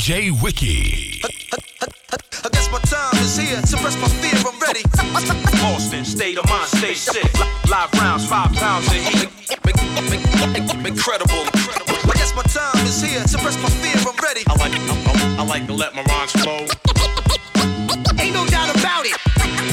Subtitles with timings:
[0.00, 1.20] DJ Wiki.
[1.22, 3.60] I guess my time is here.
[3.66, 4.80] Suppress my fear, I'm ready.
[5.60, 7.28] Boston, state of mind, stay sick.
[7.68, 9.28] Live rounds, five pounds of heat.
[10.86, 11.44] Incredible.
[11.52, 13.20] I guess my time is here.
[13.28, 14.40] Suppress my fear, I'm ready.
[14.48, 16.60] I like, I, I like to let my rhymes flow.
[18.18, 19.18] Ain't no doubt about it.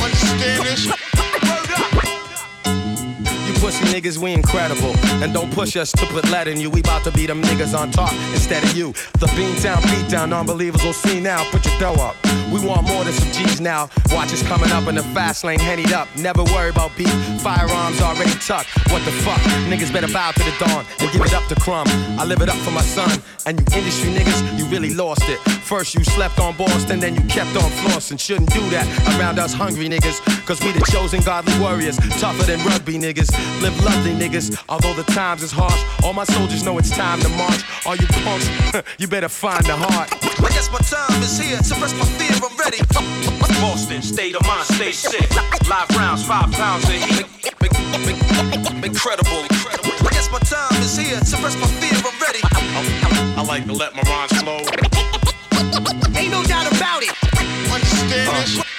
[0.04, 1.07] Understand this?
[3.68, 4.96] Pussy niggas, we incredible.
[5.22, 6.70] And don't push us to put lead in you.
[6.70, 8.94] We bout to be them niggas on top instead of you.
[9.20, 11.44] The Beantown beatdown, non-believers will see now.
[11.52, 12.16] Put your dough up.
[12.58, 13.90] We want more than some G's now.
[14.12, 16.08] Watch us coming up in the fast lane, hennied up.
[16.16, 17.12] Never worry about beef.
[17.42, 18.70] Firearms already tucked.
[18.90, 19.40] What the fuck?
[19.70, 21.88] Niggas better bow to the dawn and give it up to Crumb.
[22.18, 23.22] I live it up for my son.
[23.46, 25.38] And you industry niggas, you really lost it.
[25.62, 28.20] First you slept on Boston, then you kept on flossing.
[28.20, 28.88] Shouldn't do that
[29.20, 30.20] around us hungry niggas.
[30.48, 31.98] Cause we the chosen godly warriors.
[32.20, 33.30] Tougher than rugby niggas.
[33.62, 34.58] Live lovely niggas.
[34.68, 37.64] Although the times is harsh, all my soldiers know it's time to march.
[37.86, 38.50] All you punks,
[38.98, 40.27] you better find the heart.
[40.40, 41.58] I guess my time is here.
[41.64, 42.80] Suppress my fear, I'm ready.
[43.62, 45.30] Boston, state of mind, stay sick.
[45.68, 47.26] Live rounds, five pounds of heat.
[48.84, 49.44] Incredible.
[49.50, 51.18] I guess my time is here.
[51.26, 52.40] Suppress my fear, I'm ready.
[52.44, 54.62] I, I, I like to let my rhymes flow.
[56.16, 57.14] Ain't no doubt about it.
[57.72, 58.77] Understand this?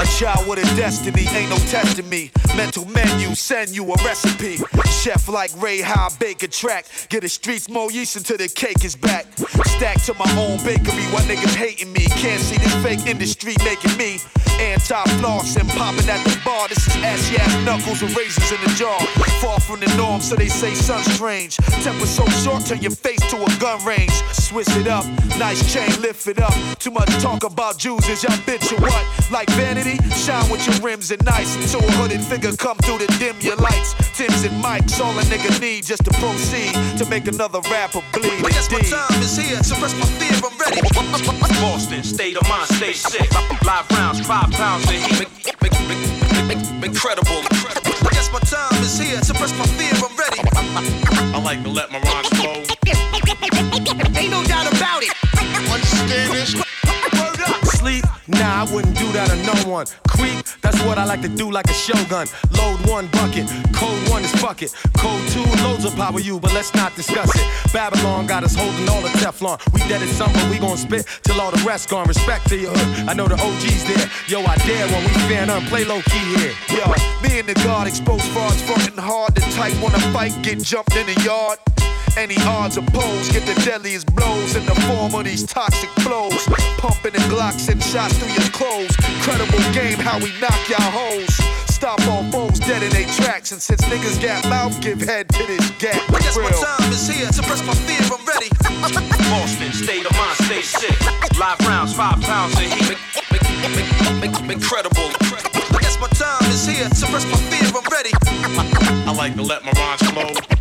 [0.00, 2.30] A child with a destiny, ain't no testing me.
[2.56, 4.58] Mental menu, send you a recipe.
[4.90, 6.86] Chef like Ray High, bake a track.
[7.08, 9.26] Get the streets more yeast until the cake is back.
[9.76, 12.06] Stack to my own bakery, why niggas hating me?
[12.22, 14.18] Can't see this fake industry making me
[14.58, 16.68] anti-floss and popping at the bar.
[16.68, 18.98] This is ashy ass knuckles and razors in the jar.
[19.40, 21.56] Far from the norm, so they say son strange.
[21.84, 24.12] Temper so short, turn your face to a gun range.
[24.32, 25.06] Switch it up,
[25.38, 26.54] nice chain, lift it up.
[26.78, 29.04] Too much talk about Jews, is y'all bitch or what?
[29.30, 31.48] Like vanity, shine with your rims and nice.
[31.70, 33.94] So a hooded figure come through to dim your lights.
[34.16, 38.44] Tim's and mics, all a nigga need just to proceed to make another rapper bleed.
[38.44, 40.82] I guess my time is here, suppress my fear, I'm ready.
[41.60, 43.30] Boston, state of mind, stay sick.
[43.64, 45.28] Live rounds, five pounds of heat.
[46.84, 47.40] Incredible.
[47.50, 50.40] I guess my time is here, suppress my fear, I'm ready.
[51.34, 52.64] I like to let my rhymes flow.
[54.16, 55.12] Ain't no doubt about it.
[55.70, 56.67] Understand this?
[57.88, 58.04] Sleep?
[58.26, 59.86] Nah, I wouldn't do that to no one.
[60.08, 60.44] Creep?
[60.60, 62.26] That's what I like to do like a shogun.
[62.52, 64.74] Load one bucket, code one is fuck it.
[64.98, 67.72] Code two, loads of power you, but let's not discuss it.
[67.72, 69.56] Babylon got us holding all the Teflon.
[69.72, 72.06] We dead at some, but we gon' spit till all the rest gone.
[72.06, 73.08] Respect to your hood.
[73.08, 74.06] I know the OG's there.
[74.28, 76.52] Yo, I dare when we fan up, play low key here.
[76.68, 76.84] Yo,
[77.22, 79.34] me and the guard exposed frauds, frontin' hard.
[79.34, 81.58] The type wanna fight, get jumped in the yard.
[82.16, 86.46] Any odds opposed, get the deadliest blows in the form of these toxic flows.
[86.78, 88.94] Pumping the Glocks and shots through your clothes.
[89.22, 91.28] Credible game, how we knock y'all hoes.
[91.78, 93.52] Stop all foes dead in their tracks.
[93.52, 95.94] And since niggas got mouth, give head to this gap.
[96.10, 97.30] I guess my time is here.
[97.30, 98.50] Suppress my fear, I'm ready.
[99.30, 100.98] Boston, state of mind, stay sick.
[101.38, 102.98] Live rounds, five pounds of heat.
[104.50, 105.10] Incredible.
[105.22, 106.88] I guess my time is here.
[106.90, 108.10] Suppress my fear, I'm ready.
[109.06, 110.57] I like to let my rhymes flow.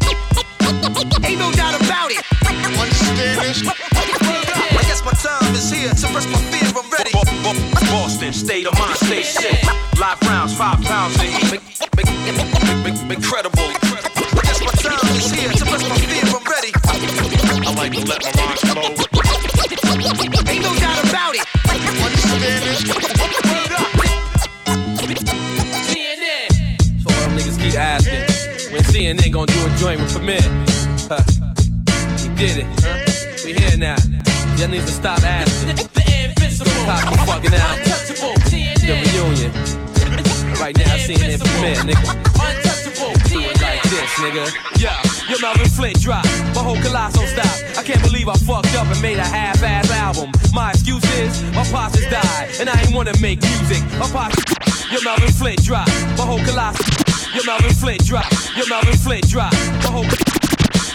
[0.97, 2.25] Ain't no doubt about it.
[2.41, 3.61] Understand this?
[3.61, 5.89] I guess my time is here.
[5.89, 7.11] to Suppress my fear, I'm ready.
[7.91, 9.61] Boston, state of mind, stay sick.
[9.99, 11.61] Live rounds, five pounds of heat.
[13.13, 13.61] Incredible.
[13.61, 15.49] I guess my time is here.
[15.49, 16.73] to Suppress my fear, I'm ready.
[17.61, 18.89] I like to let my rhymes flow.
[20.49, 21.45] Ain't no doubt about it.
[22.01, 22.81] Understand this?
[25.93, 26.49] CNN.
[27.01, 30.66] So all them niggas keep asking when CNN gonna do a joint with Premier.
[32.37, 32.67] Did it.
[32.85, 32.93] Huh?
[33.45, 33.97] We here now.
[34.61, 35.73] Y'all need to stop asking.
[35.73, 37.81] The invincible, Stop the fucking out.
[37.81, 39.49] untouchable, The reunion.
[40.61, 42.05] Right now, CNN Premier, nigga.
[42.37, 44.45] Untouchable, Do it like this, nigga.
[44.77, 44.93] Yeah,
[45.27, 46.25] your Melvin Flint drop.
[46.53, 47.49] My whole colossal stop.
[47.73, 50.29] I can't believe I fucked up and made a half-ass album.
[50.53, 53.81] My excuse is my pops just died, and I ain't wanna make music.
[53.97, 54.37] My pops,
[54.91, 55.87] your Melvin Flint drop.
[56.21, 56.85] My whole colossal.
[57.33, 58.29] Your Melvin Flint drop.
[58.55, 59.53] Your Melvin Flint drop.
[59.81, 60.46] My whole.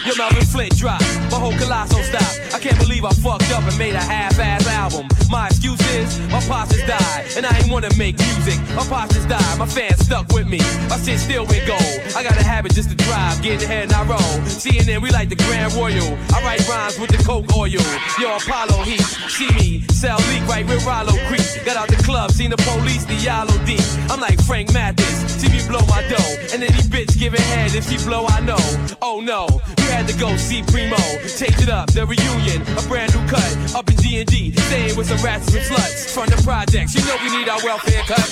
[0.05, 0.99] Your Melvin Flint drop.
[1.31, 2.53] My whole colossal stop.
[2.53, 5.07] I can't believe I fucked up and made a half-ass album.
[5.29, 8.59] My excuse is my pops just died, and I ain't wanna make music.
[8.75, 9.57] My pops just died.
[9.57, 10.59] My fans stuck with me.
[10.89, 11.99] My shit still went gold.
[12.15, 14.33] I got a habit just to drive, get ahead and I roll.
[14.45, 16.17] CNN, we like the Grand Royal.
[16.35, 17.71] I write rhymes with the Coke oil.
[18.19, 19.01] Yo, Apollo Heat.
[19.31, 21.47] See me, sell leak right with Rollo Creek.
[21.65, 23.85] Got out the club, seen the police, the yellow deep.
[24.11, 25.31] I'm like Frank Matthews.
[25.39, 26.35] See me blow my dough.
[26.53, 28.61] And any bitch giving head if she blow, I know.
[29.01, 30.97] Oh no, you had to go see Primo.
[31.37, 33.75] Change it up, the reunion, a brand new cut.
[33.75, 36.09] Up in D&D, staying with some rats and sluts.
[36.09, 38.27] From the projects, you know we need our welfare cut.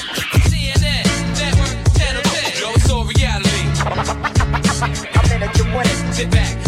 [0.50, 1.06] CNN,
[1.38, 2.62] network, channel 10.
[2.62, 3.64] Yo, it's all reality.
[4.82, 6.14] I'm in win.
[6.14, 6.61] Sit back,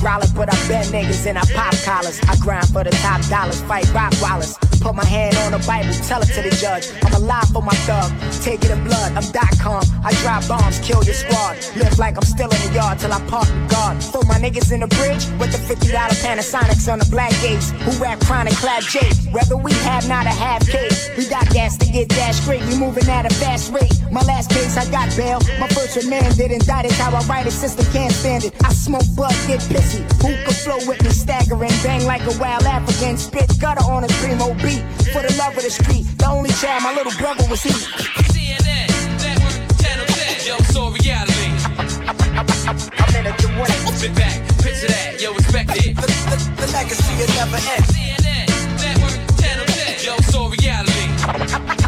[0.00, 2.20] Growling, but I bend niggas and I pop collars.
[2.26, 4.69] I grind for the top dollars, fight rock wallers.
[4.80, 6.88] Put my hand on the Bible, tell it to the judge.
[7.04, 8.10] I'm alive for my thug,
[8.42, 9.12] take it in blood.
[9.12, 11.56] I'm dot com, I drop bombs, kill your squad.
[11.76, 14.02] Live like I'm still in the yard till I park the guard.
[14.02, 15.92] Throw my niggas in the bridge with the $50
[16.24, 17.70] Panasonics on the black gates.
[17.84, 19.00] Who rap chronic, clap J.
[19.32, 22.64] Whether we have not a half case, we got gas to get that straight.
[22.64, 23.92] We moving at a fast rate.
[24.10, 25.40] My last case, I got bail.
[25.60, 26.92] My first remanded, indicted.
[26.92, 28.54] How I write it, system can't stand it.
[28.64, 30.00] I smoke bud, get pissy.
[30.22, 33.18] Who could flow with me, staggering, bang like a wild African.
[33.18, 34.82] Spit gutter on a primo beat.
[35.12, 37.74] For the love of the street, the only child my little brother was he.
[38.30, 38.86] CNN,
[39.18, 40.46] Network, Channel 10.
[40.46, 41.50] Yo, so reality.
[42.38, 43.94] I'm in it to win it.
[43.98, 45.96] Sit back, picture that, yo, respect it.
[45.96, 47.84] The legacy will never end.
[47.90, 48.46] CNN,
[48.78, 50.04] Network, Channel 10.
[50.06, 51.79] Yo, so reality.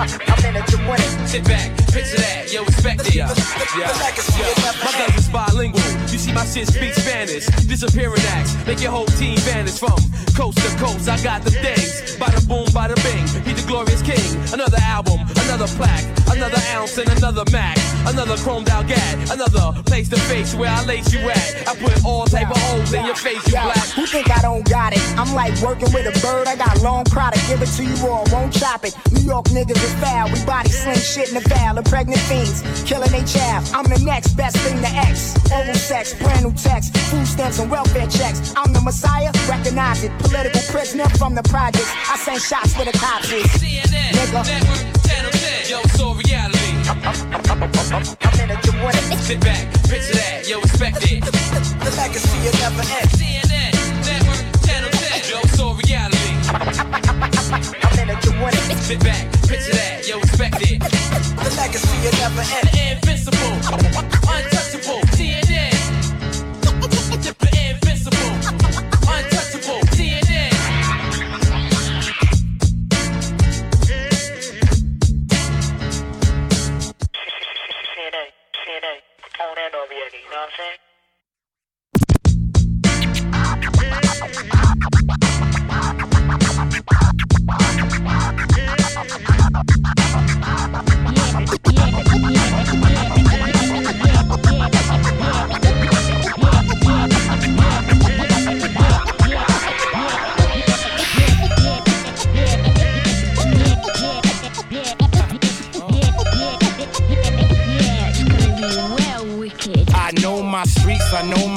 [0.00, 1.28] I'm in it to win it.
[1.28, 3.14] Sit back, picture that, yo, respect it.
[3.14, 3.28] Yeah,
[3.76, 3.92] yeah,
[4.40, 4.72] yeah.
[4.80, 5.82] My guns is bilingual.
[6.08, 7.46] You see my shit speak Spanish.
[7.68, 9.98] Disappearing acts, make your whole team vanish from
[10.40, 11.08] coast to coast.
[11.08, 12.16] I got the things.
[12.16, 13.26] Bada boom, bada bing.
[13.44, 14.24] He the glorious king.
[14.52, 17.76] Another album, another plaque, another ounce and another Mac,
[18.06, 21.68] another chromed out gat, another place to face where I lace you at.
[21.68, 23.76] I put all type of holes in your face, you black.
[23.96, 25.02] who think I don't got it?
[25.18, 26.46] I'm like working with a bird.
[26.48, 28.96] I got long product, give it to you all, won't chop it.
[29.12, 30.30] New York niggas is foul.
[30.30, 31.76] We body sling shit in the foul.
[31.76, 33.68] And pregnant fiends killing they child.
[33.74, 35.34] I'm the next best thing to X.
[35.52, 38.54] Old sex, brand new text, food stamps and welfare checks.
[38.56, 40.12] I'm the messiah, recognize it.
[40.18, 41.90] Political prisoner from the projects.
[42.08, 43.46] I send shots where the cops is.
[43.58, 44.42] CNN, Nigga.
[44.46, 45.70] Network, Channel 10.
[45.70, 46.70] Yo, so reality.
[46.90, 49.18] I'm in it to win it.
[49.18, 51.24] Sit back, picture that, yo, respect it.
[51.24, 53.10] The legacy will never end.
[53.18, 53.72] CNN,
[54.06, 55.30] Network, Channel 10.
[55.30, 56.30] Yo, so reality.
[56.60, 58.08] I'm in
[58.42, 58.78] win it.
[58.78, 60.78] Sit back, picture that, yo, respect it.
[60.78, 62.70] The legacy will never end.
[63.02, 63.58] Invincible,
[64.30, 65.74] untouchable, CNN.
[67.74, 68.30] Invincible,
[69.10, 69.82] untouchable,
[79.72, 80.78] over here, you know what I'm saying?
[87.52, 88.69] I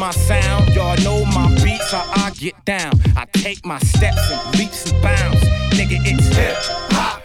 [0.04, 0.68] my sound.
[0.76, 2.92] Y'all know my beats, how I get down.
[3.16, 5.42] I take my steps and leaps and bounds.
[5.78, 6.58] Nigga, it's hip
[6.92, 7.22] hop.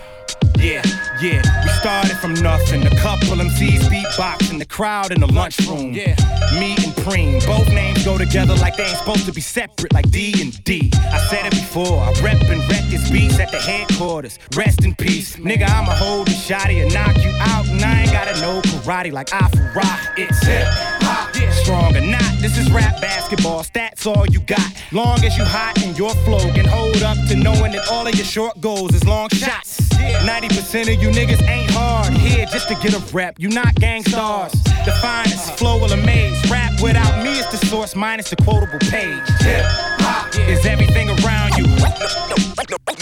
[0.60, 0.82] Yeah,
[1.20, 2.86] yeah, we started from nothing.
[2.86, 5.92] A couple MCs beatboxing, the crowd in the lunchroom.
[5.92, 6.14] Yeah,
[6.60, 10.08] me and Preem, both names go together like they ain't supposed to be separate, like
[10.12, 10.92] D and D.
[10.94, 14.38] I said it before, I rep and wreck this beats at the headquarters.
[14.54, 15.68] Rest in peace, nigga.
[15.68, 19.32] I'ma hold the shotty and knock you out, and I ain't gotta know karate like
[19.32, 20.00] I for rock.
[20.16, 20.68] It's hip
[21.02, 21.27] hop.
[21.68, 22.32] Strong or not.
[22.40, 23.62] This is rap basketball.
[23.62, 24.72] Stats all you got.
[24.90, 28.14] Long as you hot and your flow can hold up to knowing that all of
[28.14, 29.80] your short goals is long shots.
[29.92, 33.34] 90% of you niggas ain't hard here just to get a rep.
[33.38, 34.52] You not gang stars.
[34.86, 36.38] The finest flow will amaze.
[36.50, 39.28] Rap without me is the source minus the quotable page.
[39.40, 39.64] Hip
[40.00, 41.66] hop is everything around you.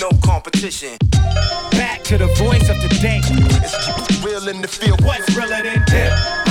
[0.00, 0.98] No competition.
[1.70, 3.20] Back to the voice of today.
[3.22, 5.04] It's real in the field.
[5.04, 6.45] What's realer than hip hop?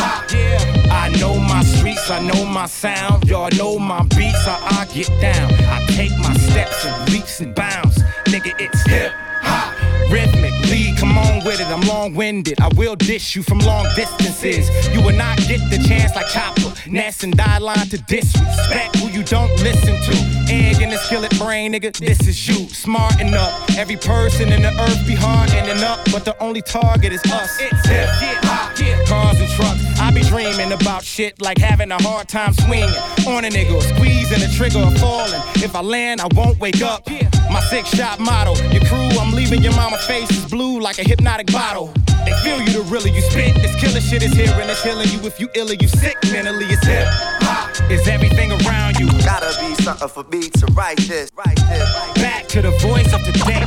[2.05, 3.27] Streets, I know my sound.
[3.27, 5.53] Y'all know my beats, how I get down.
[5.65, 7.97] I take my steps and leaps and bounds.
[8.25, 9.73] Nigga, it's hip hop.
[10.11, 11.67] Rhythmic, lead, come on with it.
[11.67, 12.59] I'm long winded.
[12.61, 14.69] I will dish you from long distances.
[14.93, 16.73] You will not get the chance like Chopper.
[16.89, 20.53] Ness and die line to disrespect who you don't listen to.
[20.53, 22.67] Egg in the skillet brain, nigga, this is you.
[22.69, 23.51] Smarten up.
[23.77, 27.59] Every person in the earth be hard ending up, but the only target is us.
[27.59, 28.07] It's hip
[28.43, 28.75] hop.
[29.07, 29.99] Cars and trucks.
[30.15, 32.87] Be dreaming about shit like having a hard time swinging
[33.27, 35.41] on a nigga, squeezing the trigger or falling.
[35.55, 37.05] If I land, I won't wake up.
[37.51, 41.03] My six shot model, Your crew, I'm leaving your mama face is blue like a
[41.03, 41.93] hypnotic bottle.
[42.23, 43.55] They feel you the realer you spit.
[43.55, 45.19] This killer shit is here and it's healing you.
[45.27, 47.07] If you ill or you sick mentally, it's hip.
[47.91, 49.07] Is everything around you.
[49.25, 51.29] Gotta be something for me to write this.
[51.35, 52.23] Write this.
[52.23, 53.65] Back to the voice of today.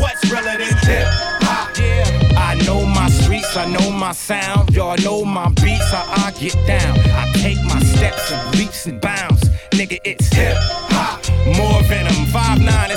[0.00, 1.35] What's realer than hip
[3.56, 4.74] I know my sound.
[4.74, 6.98] Y'all know my beats, how I get down.
[7.10, 9.48] I take my steps and leaps and bounds.
[9.70, 11.24] Nigga, it's hip hop.
[11.56, 11.80] More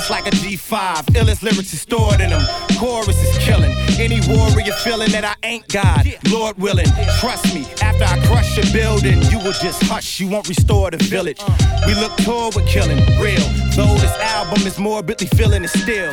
[0.00, 0.94] 5'9 is like a G5.
[1.14, 2.42] Illest lyrics is stored in them.
[2.78, 3.72] Chorus is killing.
[3.98, 6.86] Any warrior feeling that I ain't God, Lord willing.
[7.20, 10.20] Trust me, after I crush your building, you will just hush.
[10.20, 11.40] You won't restore the village.
[11.86, 13.46] We look toward with killing, real.
[13.76, 16.12] Though this album is morbidly feeling it still.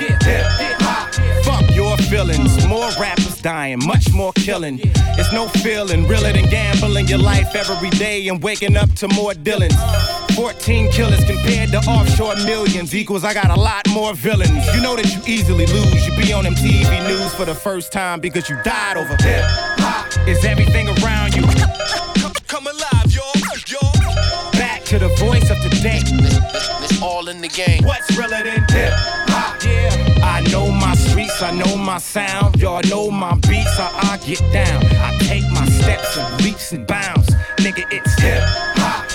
[1.43, 2.65] Fuck your feelings.
[2.67, 4.79] More rappers dying, much more killing.
[5.19, 9.33] It's no feeling realer than gambling your life every day and waking up to more
[9.33, 9.75] Dylans.
[10.35, 14.65] 14 killers compared to offshore millions equals I got a lot more villains.
[14.73, 16.07] You know that you easily lose.
[16.07, 19.43] You be on MTV news for the first time because you died over hip
[19.79, 20.27] hop.
[20.27, 21.43] Is everything around you
[22.47, 23.33] Come alive, y'all,
[23.67, 24.51] y'all.
[24.53, 25.99] back to the voice of today?
[26.03, 27.83] It's all in the game.
[27.83, 28.93] What's realer than hip
[29.29, 29.63] hop?
[29.63, 30.23] Yeah.
[30.23, 32.59] I know my streets, I know my sound.
[32.61, 34.85] Y'all know my beats, how I get down.
[34.97, 37.29] I take my steps and leaps and bounds.
[37.57, 39.06] Nigga, it's hip hop.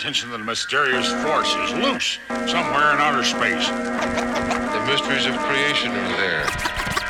[0.00, 2.16] Attention that a mysterious force is loose
[2.48, 3.68] somewhere in outer space.
[3.68, 6.48] The mysteries of creation are there.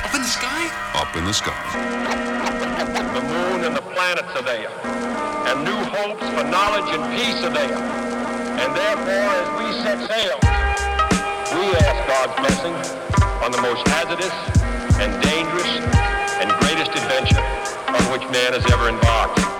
[0.03, 0.67] Up in the sky?
[0.99, 1.55] Up in the sky.
[3.15, 4.75] The moon and the planets are there.
[5.47, 7.79] And new hopes for knowledge and peace are there.
[8.59, 10.35] And therefore, as we set sail,
[11.55, 12.75] we ask God's blessing
[13.39, 14.35] on the most hazardous
[14.99, 15.71] and dangerous
[16.43, 17.39] and greatest adventure
[17.87, 19.60] on which man has ever embarked.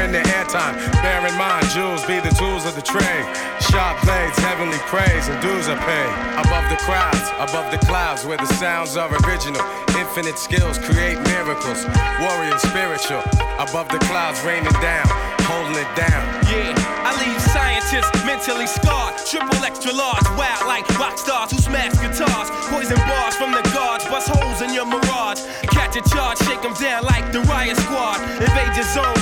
[0.03, 0.75] in their airtime.
[1.01, 3.25] Bear in mind, jewels be the tools of the trade.
[3.69, 6.11] Sharp blades, heavenly praise, and dues are paid.
[6.41, 9.61] Above the crowds, above the clouds, where the sounds are original.
[9.95, 11.85] Infinite skills create miracles.
[12.19, 13.23] Warrior spiritual.
[13.61, 15.05] Above the clouds, raining down,
[15.45, 16.23] holding it down.
[16.49, 16.73] Yeah,
[17.05, 19.15] I leave scientists mentally scarred.
[19.29, 22.49] Triple extra large, wild like rock stars who smash guitars.
[22.73, 25.39] Poison bars from the guards, bust holes in your mirage.
[25.69, 28.19] Catch a charge, shake them down like the riot squad.
[28.41, 29.15] Invade your zone,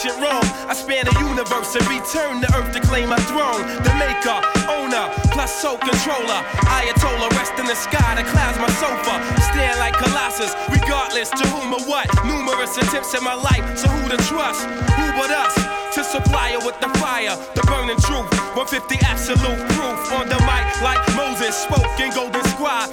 [0.00, 0.48] ancient Rome.
[0.64, 3.60] I span the universe and return to earth to claim my throne.
[3.84, 4.40] The maker,
[4.72, 6.40] owner, plus soul controller.
[6.72, 9.20] Ayatollah, rest in the sky, the clouds my sofa.
[9.52, 12.08] Stand like Colossus, regardless to whom or what.
[12.24, 14.64] Numerous attempts in my life, so who to trust?
[14.96, 15.54] Who but us?
[15.94, 18.30] To supply her with the fire, the burning truth.
[18.56, 22.88] 150 absolute proof on the mic, like Moses spoke in Golden Scribe.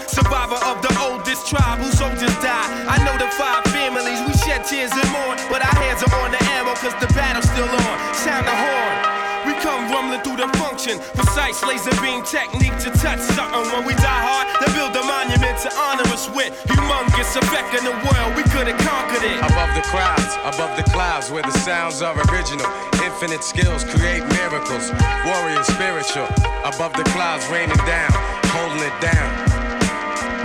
[11.66, 13.66] Laser beam technique to touch something.
[13.74, 16.54] When we die hard, they build a monument to honor us with.
[16.70, 19.42] Humongous effect in the world, we could have conquered it.
[19.42, 22.66] Above the crowds, above the clouds, where the sounds are original.
[23.04, 24.94] Infinite skills create miracles.
[25.26, 26.30] Warrior spiritual.
[26.64, 28.12] Above the clouds, raining down,
[28.54, 29.30] holding it down.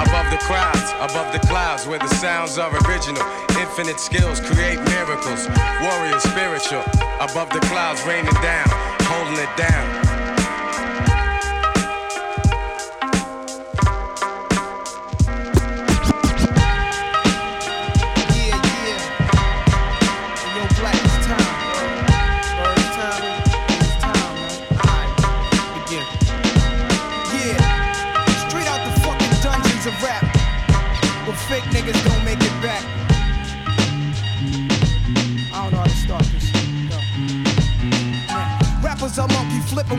[0.00, 3.22] Above the crowds, above the clouds, where the sounds are original.
[3.60, 5.46] Infinite skills create miracles.
[5.80, 6.82] Warrior spiritual.
[7.20, 8.66] Above the clouds, raining down,
[9.06, 10.11] holding it down.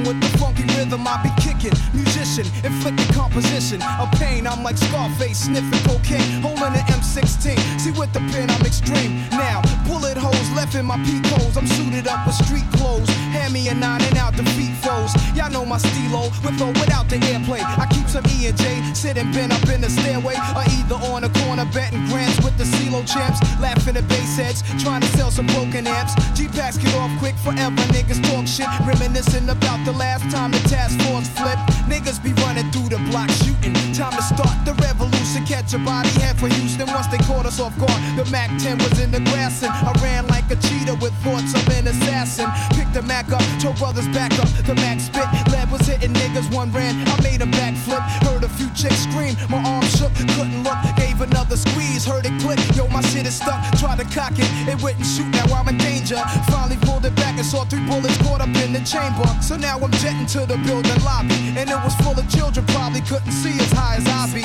[0.05, 1.75] With the funky rhythm I be kicking.
[1.93, 4.47] Musician, inflicting composition of pain.
[4.47, 7.57] I'm like Scarface sniffing cocaine, holding an M16.
[7.79, 9.23] See with the pen I'm extreme.
[9.31, 11.57] Now bullet holes left in my peak holes.
[11.57, 13.09] I'm suited up with street clothes.
[13.35, 15.11] Hand me a nine and out defeat foes.
[15.35, 17.61] Y'all know my stilo with or without the airplay.
[17.63, 21.21] I keep some E and J sitting bent up in the stairway, or either on
[21.23, 25.29] the corner betting grants with the CeeLo champs, laughing at bass heads, trying to sell
[25.29, 26.13] some broken amps.
[26.33, 27.77] G packs get off quick forever.
[27.93, 31.61] Niggas talk shit, reminiscing about the last time the task force flipped.
[31.85, 33.73] Niggas be running through the block shooting.
[33.93, 35.45] Time to start the revolution.
[35.45, 38.01] Catch a body head for Houston once they caught us off guard.
[38.17, 41.53] The Mac 10 was in the grass and I ran like a cheetah with thoughts
[41.53, 42.49] of an assassin.
[42.73, 44.49] Picked the Mac up, told brothers back up.
[44.65, 46.49] The Mac spit, lead was hitting niggas.
[46.53, 48.01] One ran, I made a backflip.
[48.25, 50.77] Heard a few chicks scream, my arm shook, couldn't look.
[50.97, 52.59] Gave another squeeze, heard it click.
[52.75, 53.59] Yo, my shit is stuck.
[53.77, 55.27] Tried to cock it, it wouldn't shoot.
[55.31, 56.17] Now I'm in danger.
[56.49, 59.25] Finally pulled it back and saw three bullets caught up in the chamber.
[59.41, 62.65] So now I'm jetting to the building lobby, and it was full of children.
[62.67, 64.43] Probably couldn't see as high as I be.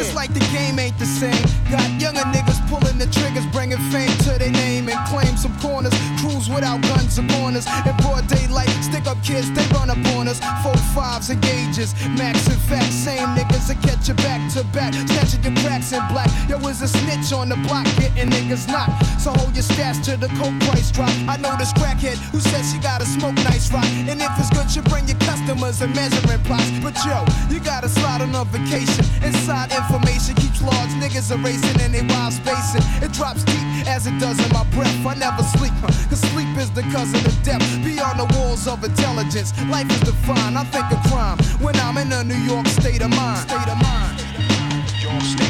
[0.00, 1.44] It's like the game ain't the same.
[1.70, 5.94] Got younger niggas pulling the triggers, bringing fame to their name and claim some corners.
[6.20, 7.66] Crews without guns upon us.
[7.86, 10.40] In broad daylight, stick up kids, they run up on us.
[10.62, 12.94] Four fives and gauges, max and facts.
[12.94, 14.94] Same niggas that catch you back to back.
[14.94, 16.30] Snatching your cracks in black.
[16.48, 19.04] Yo, is a snitch on the block, getting niggas knocked.
[19.20, 21.12] So hold your stash to the coke price drop.
[21.28, 23.84] I know this crackhead who says she gotta smoke nice rock.
[24.08, 26.70] And if it's good, you bring your customers and measuring plots.
[26.82, 29.04] But yo, you gotta slide on a vacation.
[29.22, 32.84] Inside information keeps large niggas erasing and they wild spacing.
[33.04, 34.94] It drops deep as it does in my breath.
[35.06, 37.62] I never sleep, huh, cause sleep is the cousin of death.
[37.84, 40.56] Beyond the walls of intelligence, life is defined.
[40.56, 43.48] I think of crime when I'm in a New York state of mind.
[43.48, 44.18] State of mind.
[44.18, 45.49] State of mind.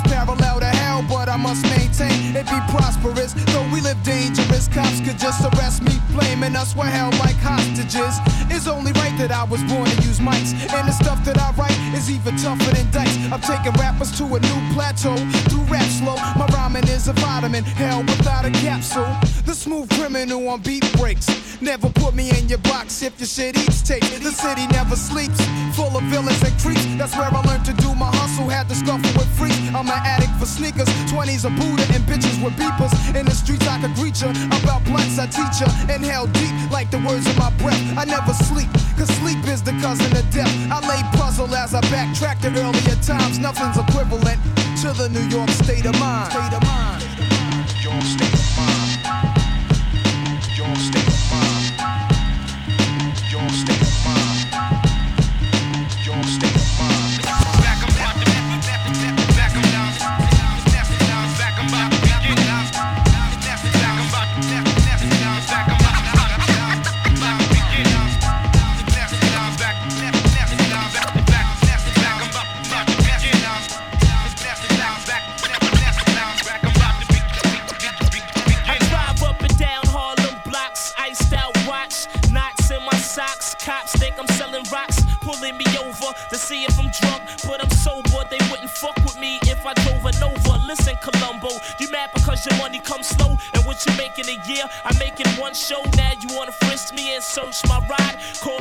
[0.03, 3.33] parallel to hell, but I must maintain it be prosperous.
[3.51, 8.15] Though we live dangerous, cops could just arrest me, blaming us we're held like hostages.
[8.49, 11.51] It's only right that I was born to use mics, and the stuff that I
[11.59, 13.17] write is even tougher than dice.
[13.31, 15.15] I'm taking rappers to a new plateau
[15.49, 16.15] through rap slow.
[16.35, 19.11] My rhyming is a vitamin, hell without a capsule.
[19.45, 21.27] The smooth criminal on beat breaks.
[21.61, 24.01] Never put me in your box if your shit eats tape.
[24.01, 25.39] The city never sleeps,
[25.75, 26.85] full of villains and creeps.
[26.97, 28.49] That's where I learned to do my hustle.
[28.49, 29.59] Had to scuffle with freaks.
[29.75, 32.93] I'm an addict for sneakers, 20s a Buddha and bitches with beepers.
[33.15, 34.31] In the streets I could greet ya.
[34.63, 35.67] About blunts I teach ya.
[35.93, 37.81] Inhale deep like the words of my breath.
[37.97, 40.53] I never sleep, cause sleep is the cousin of death.
[40.71, 43.37] I lay puzzle as I backtrack to earlier times.
[43.39, 44.39] Nothing's equivalent
[44.81, 46.31] to the New York state of mind.
[46.31, 47.01] State of mind.
[47.01, 48.30] State of mind.
[93.85, 95.81] You make in a year, I make in one show.
[95.97, 98.59] Now you wanna frisk me and search my ride, call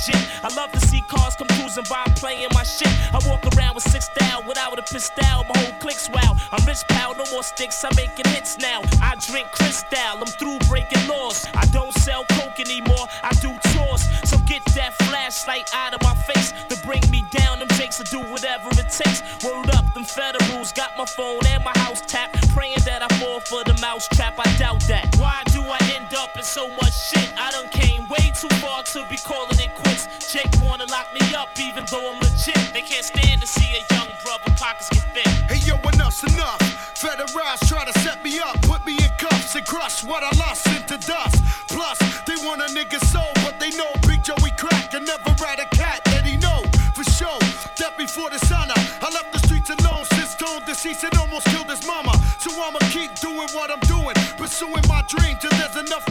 [0.00, 0.30] legit.
[0.42, 2.92] I love to see cars come cruising by, playing my shit.
[3.12, 6.36] I walk around with six style without a pistol, my whole clique's wow.
[6.52, 8.80] I'm rich pal, no more sticks, I'm making hits now.
[9.02, 11.46] I drink crystal, I'm through breaking laws.
[11.54, 14.02] I don't sell coke anymore, I do tours.
[14.24, 17.58] So get that flashlight out of my face to bring me down.
[17.58, 19.22] Them jakes will do whatever it takes.
[19.44, 22.48] Word up, them federals got my phone and my house tapped.
[22.50, 24.34] Praying that I fall for the mouse trap.
[24.38, 25.16] I doubt that.
[25.16, 27.32] Why do I end up in so much shit?
[27.36, 29.89] I done came way too far to be calling it quits.
[30.30, 32.58] Jake wanna lock me up even though I'm legit.
[32.72, 35.30] They can't stand to see a young brother pockets get thin.
[35.48, 36.60] Hey yo, enough's enough.
[36.94, 40.66] Federals try to set me up, put me in cuffs and crush what I lost
[40.68, 41.42] into dust.
[41.68, 45.60] Plus, they want a nigga soul, but they know Big Joey crack and never ride
[45.60, 46.62] a cat that he know
[46.94, 47.40] for sure.
[47.78, 51.70] That before the sun I left the streets alone since Stone deceased and almost killed
[51.70, 52.12] his mama.
[52.38, 56.04] So I'ma keep doing what I'm doing, pursuing my dream till there's enough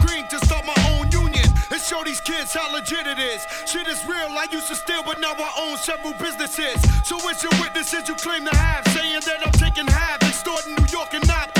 [1.90, 3.44] show these kids how legit it is.
[3.66, 4.30] Shit is real.
[4.38, 6.80] I used to steal, but now I own several businesses.
[7.02, 10.86] So it's your witnesses you claim to have, saying that I'm taking half, extorting New
[10.86, 11.59] York and not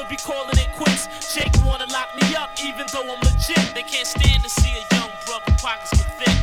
[0.00, 1.34] too far to be calling it quits.
[1.34, 3.74] Jake wanna lock me up even though I'm legit.
[3.74, 6.36] They can't stand to see a young brother pockets get thick.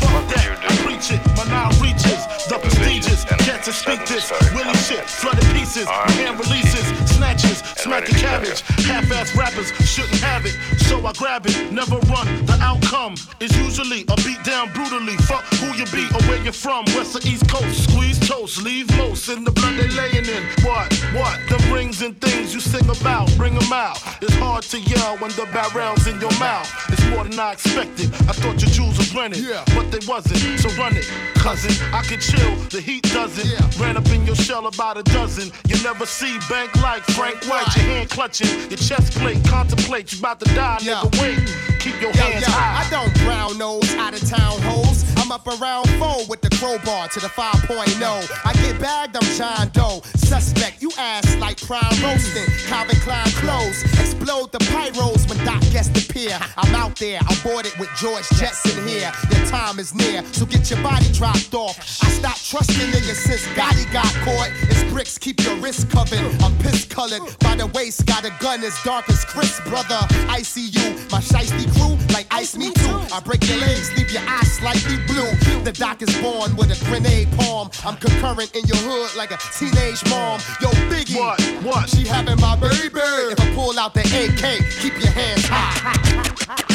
[0.00, 3.24] Fuck that, I preach it, my now reaches the prestigious.
[3.24, 6.84] Can't speak this, willy shit, flooded pieces, hand releases,
[7.16, 8.60] snatches, smacking cabbage.
[8.86, 12.26] Half-ass rappers shouldn't have it, so I grab it, never run.
[12.46, 15.16] The outcome is usually a beat down brutally.
[15.28, 17.90] Fuck who you be or where you're from, west or east coast.
[17.90, 20.42] Squeeze toast, leave most in the blood they laying in.
[20.64, 23.98] What, what, the rings and things you sing about, bring them out.
[24.22, 26.68] It's hard to yell when the barrel's in your mouth.
[26.90, 28.06] It's more than I expected.
[28.28, 30.60] I thought your jewels was rented, but they wasn't.
[30.60, 31.72] So run it, cousin.
[31.92, 33.46] I can chill, the heat doesn't.
[33.46, 33.82] Yeah.
[33.82, 35.52] Ran up in your shell about a dozen.
[35.68, 37.74] You never see bank like Frank White.
[37.76, 39.42] Your hand clutching, your chest plate.
[39.44, 41.02] Contemplate, you about to die, yeah.
[41.02, 41.20] nigga.
[41.20, 41.38] Wait,
[41.80, 42.84] keep your Yo, hands yo, high.
[42.84, 45.04] I don't brown nose out of town hoes.
[45.18, 48.46] I'm up around four with the crowbar to the 5.0.
[48.46, 50.00] I get bagged, I'm John Doe.
[50.16, 52.46] Suspect, you ass like prime roasting.
[52.66, 53.82] Calvin Klein clothes.
[54.00, 56.38] Explode the pyros when Doc gets the pier.
[56.56, 59.12] I'm out there, I'm boarded with George Jetson here.
[59.30, 61.76] Your time is near, so get your body dropped off.
[62.02, 64.50] I stopped trusting niggas since Gotti got caught.
[64.70, 66.18] It's bricks, keep your wrist covered.
[66.42, 69.98] I'm piss colored by the waist, got a gun as dark as Chris, brother.
[70.28, 71.97] I see you, my shiesty crew,
[72.38, 72.98] ice me too.
[73.10, 75.30] I break your legs, leave your eyes slightly blue.
[75.66, 77.68] The doc is born with a grenade palm.
[77.84, 80.38] I'm concurrent in your hood like a teenage mom.
[80.62, 81.40] Yo, Biggie, what?
[81.66, 81.90] What?
[81.90, 83.02] She having my baby.
[83.34, 84.44] If I pull out the AK,
[84.78, 85.98] keep your hands high.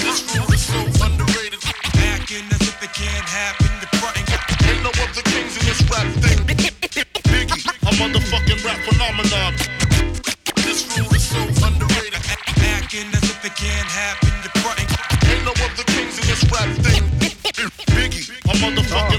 [0.03, 1.63] This rule is so underrated.
[2.11, 3.71] Acting as if it can't happen.
[3.79, 4.27] The fronting.
[4.67, 6.43] Ain't no other kings in this rap thing.
[7.31, 9.55] Biggie, a motherfucking rap phenomenon.
[10.67, 12.19] This rule is so underrated.
[12.59, 13.22] Acting as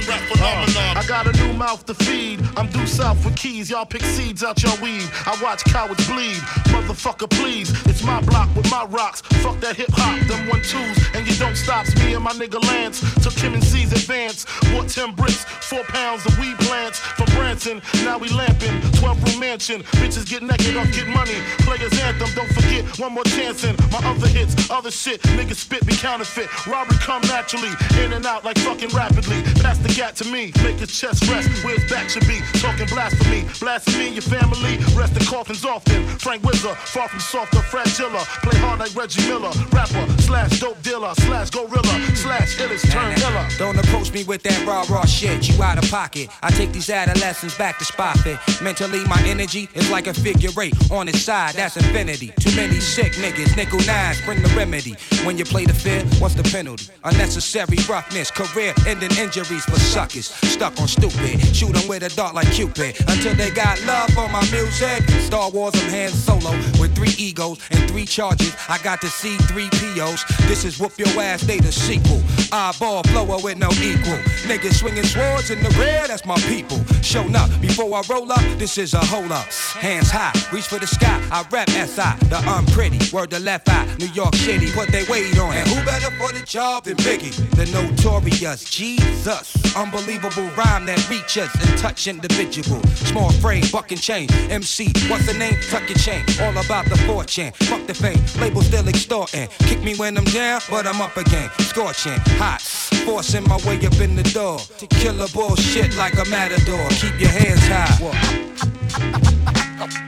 [0.03, 0.97] rap phenomenon.
[0.97, 2.41] I got a mouth to feed.
[2.57, 3.71] I'm due south with keys.
[3.71, 5.09] Y'all pick seeds out your weed.
[5.27, 6.37] I watch cowards bleed.
[6.75, 7.71] Motherfucker, please.
[7.87, 9.21] It's my block with my rocks.
[9.43, 10.99] Fuck that hip hop, them one twos.
[11.15, 13.01] And you don't stop me and my nigga Lance.
[13.23, 14.47] Took him and C's advance.
[14.73, 17.83] Bought 10 bricks, four pounds of weed plants from Branson.
[18.05, 18.81] Now we lamping.
[19.01, 19.83] 12 room mansion.
[20.01, 21.39] Bitches get naked off get money.
[21.59, 22.85] Players anthem, don't forget.
[22.99, 25.23] One more chance my other hits, other shit.
[25.23, 26.49] Niggas spit be counterfeit.
[26.67, 27.71] Robbery come naturally.
[28.03, 29.43] In and out like fucking rapidly.
[29.63, 30.53] Pass the gat to me.
[30.63, 32.41] Make his chest rest where his back should be.
[32.61, 33.45] Talking blasphemy.
[33.61, 34.79] Blasphemy your family.
[34.95, 36.07] Rest in coffins often.
[36.19, 36.77] Frank Wizard.
[36.77, 38.11] Far from soft or fragile.
[38.43, 39.51] Play hard like Reggie Miller.
[39.73, 43.47] Rapper slash dope dealer slash gorilla slash illest turn iller.
[43.59, 45.49] Don't approach me with that raw, raw shit.
[45.49, 46.29] You out of pocket.
[46.43, 48.39] I take these adolescents back to spot fit.
[48.63, 50.75] Mentally, my energy is like a figure eight.
[50.91, 52.33] On its side, that's infinity.
[52.41, 53.57] Too many sick niggas.
[53.57, 54.95] Nickel nines, bring the remedy.
[55.25, 56.87] When you play the field, what's the penalty?
[57.05, 58.31] Unnecessary roughness.
[58.31, 60.27] Career ending injuries for suckers.
[60.27, 61.34] Stuck on stupid.
[61.53, 62.97] Shoot 'em with a dart like Cupid.
[63.09, 65.03] Until they got love for my music.
[65.27, 68.53] Star Wars, I'm Han Solo with three egos and three charges.
[68.69, 70.25] I got to see three POs.
[70.49, 72.23] This is whoop your ass, they the sequel.
[72.53, 74.19] Eyeball blower with no equal.
[74.49, 76.81] Niggas swinging swords in the rear, that's my people.
[77.03, 79.47] Shown up before I roll up, this is a hold up.
[79.81, 81.21] Hands high, reach for the sky.
[81.31, 82.99] I rap SI, the unpretty.
[83.13, 85.55] Word the left eye, New York City, put they weight on.
[85.55, 87.35] And who better for the job than Biggie?
[87.57, 89.55] The notorious Jesus.
[89.77, 92.83] Unbelievable rhyme that reaches and touch individual.
[93.11, 94.29] Small frame, buck and chain.
[94.51, 95.57] MC, what's the name?
[95.71, 96.25] Tuck your chain.
[96.41, 97.53] All about the fortune.
[97.53, 98.23] Fuck the fame.
[98.41, 99.49] Label still extorting.
[99.61, 101.51] Kick me when I'm down, but I'm up again.
[101.61, 102.61] Scorching, hot.
[103.07, 104.59] Forcing my way up in the door.
[104.59, 106.89] To kill a bullshit like a matador.
[106.91, 107.95] Keep your hands high.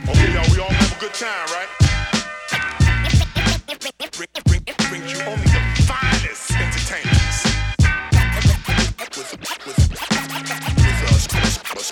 [0.09, 1.69] Okay, y'all, we all have a good time, right?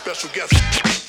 [0.05, 1.04] Special guest.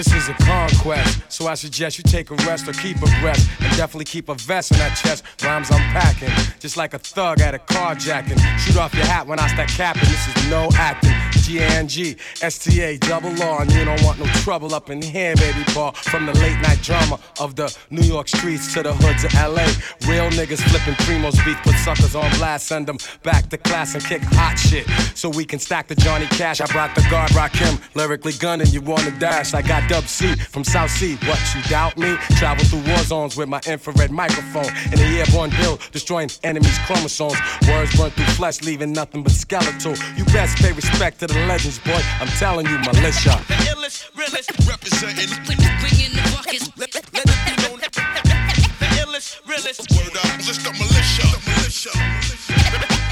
[0.00, 3.46] This is a conquest, so I suggest you take a rest or keep a breath.
[3.60, 5.24] And definitely keep a vest on that chest.
[5.44, 8.38] Rhymes I'm packing, just like a thug at a carjacking.
[8.60, 10.08] Shoot off your hat when I start capping.
[10.08, 11.12] This is no acting.
[11.42, 13.60] G-A-N-G, S-T-A, double R.
[13.60, 15.92] And you don't want no trouble up in here, baby Paul.
[15.92, 19.66] From the late night drama of the New York streets to the hoods of L.A.
[20.08, 24.02] Real niggas flipping Primo's beats, put suckers on blast, send them back to class and
[24.04, 24.88] kick hot shit.
[25.14, 26.62] So we can stack the Johnny Cash.
[26.62, 28.68] I brought the guard, rock him, lyrically gunning.
[28.68, 29.52] You wanna dash?
[29.52, 31.16] I got Dub C from South Sea.
[31.26, 32.14] What you doubt me?
[32.38, 37.34] Travel through war zones with my infrared microphone in a airborne build, destroying enemies' chromosomes.
[37.66, 39.96] Words burn through flesh, leaving nothing but skeletal.
[40.16, 42.00] You best pay respect to the legends, boy.
[42.20, 43.34] I'm telling you, militia.
[43.48, 45.26] The illest, realest, representing.
[45.44, 46.70] Bringing the buckets.
[46.78, 47.80] Let, let it be known.
[47.80, 49.90] The illest, realest.
[49.90, 51.26] Word up, just the militia.
[51.50, 51.90] militia.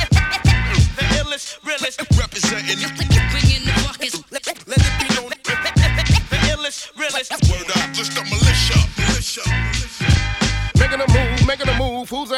[0.94, 1.98] The illest, realest.
[2.16, 3.47] Representing.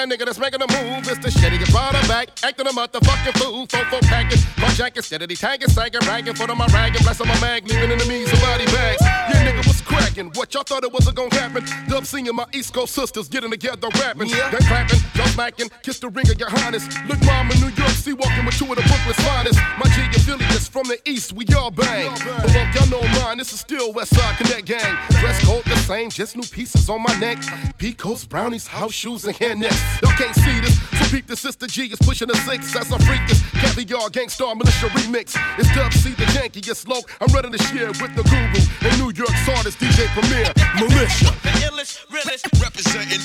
[0.01, 1.05] That nigga that's making a move?
[1.13, 3.67] It's the shitty get brought her back, acting a motherfucking fool.
[3.67, 7.39] Fofo packing, my jacket steadily tagging, sagging, ragging, foot on my ragging, bless on my
[7.39, 9.03] mag, leaving enemies of body bags.
[9.03, 10.31] Yeah, nigga cracking.
[10.35, 11.65] What y'all thought it wasn't gonna happen?
[11.89, 14.51] Dub seeing my East Coast sisters getting together rapping, yeah.
[14.51, 16.87] then clapping, y'all smacking, kiss the ring of your highness.
[17.09, 19.61] Look, mom in New York, see walking with two of the Brooklyn's finest.
[19.79, 22.11] My G affiliates from the East, we all bang.
[22.25, 24.99] But look, y'all know mine, this is still West Side Connect gang.
[25.21, 27.39] Dress code the same, just new pieces on my neck.
[27.79, 29.81] Pecos, brownies, house shoes, and hair nets.
[30.03, 32.99] Y'all can't see this, so peep the sister G is pushing a six That's a
[33.01, 33.43] freak this.
[33.61, 35.37] Caviar Gang Starr Militia remix.
[35.59, 37.01] It's Dub C the jankiest low.
[37.21, 41.31] I'm ready to share with the guru and New York's artist DJ Premier Militia.
[41.43, 42.47] The illest, realest.
[42.61, 43.21] Representing.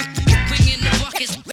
[0.48, 1.45] Bringing the buckets.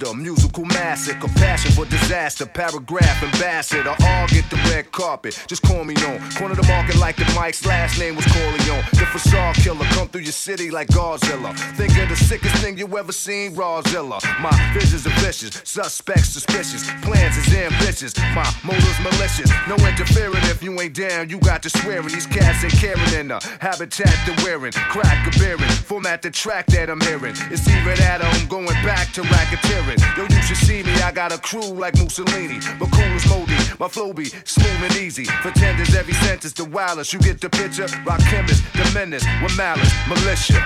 [0.00, 0.16] Mr.
[0.16, 5.42] Musical Massacre, passion for disaster, paragraph ambassador, all get the red carpet.
[5.46, 6.18] Just call me on.
[6.32, 8.82] Corner the market like the Mike's last name was Corleone.
[8.92, 11.54] The facade killer come through your city like Godzilla.
[11.76, 14.20] Think of the sickest thing you ever seen, Rawzilla.
[14.40, 18.16] My visions are vicious, suspects suspicious, plans is ambitious.
[18.34, 19.50] My motives malicious.
[19.68, 21.28] No interfering if you ain't down.
[21.28, 22.08] You got to swearing.
[22.08, 24.72] These cats ain't caring in the habitat they're wearing.
[24.72, 27.34] Crack a bearing, format the track that I'm hearing.
[27.50, 29.89] It's either that or I'm going back to racketeering.
[30.16, 30.92] Yo, you should see me.
[31.02, 33.56] I got a crew like Mussolini, but cool as Modi.
[33.78, 35.24] My flow be smooth and easy.
[35.26, 37.12] Pretenders every sentence the wildest.
[37.12, 37.86] You get the picture?
[38.06, 40.62] Rock chemist, the menace with malice, militia,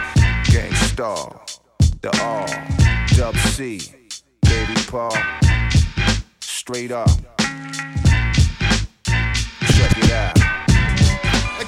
[0.50, 1.40] Gang Starr,
[2.02, 2.46] the R,
[3.16, 3.80] Dub C,
[4.42, 5.16] Baby Paul,
[6.40, 7.08] straight up.
[9.06, 10.34] Check it out.
[11.58, 11.64] The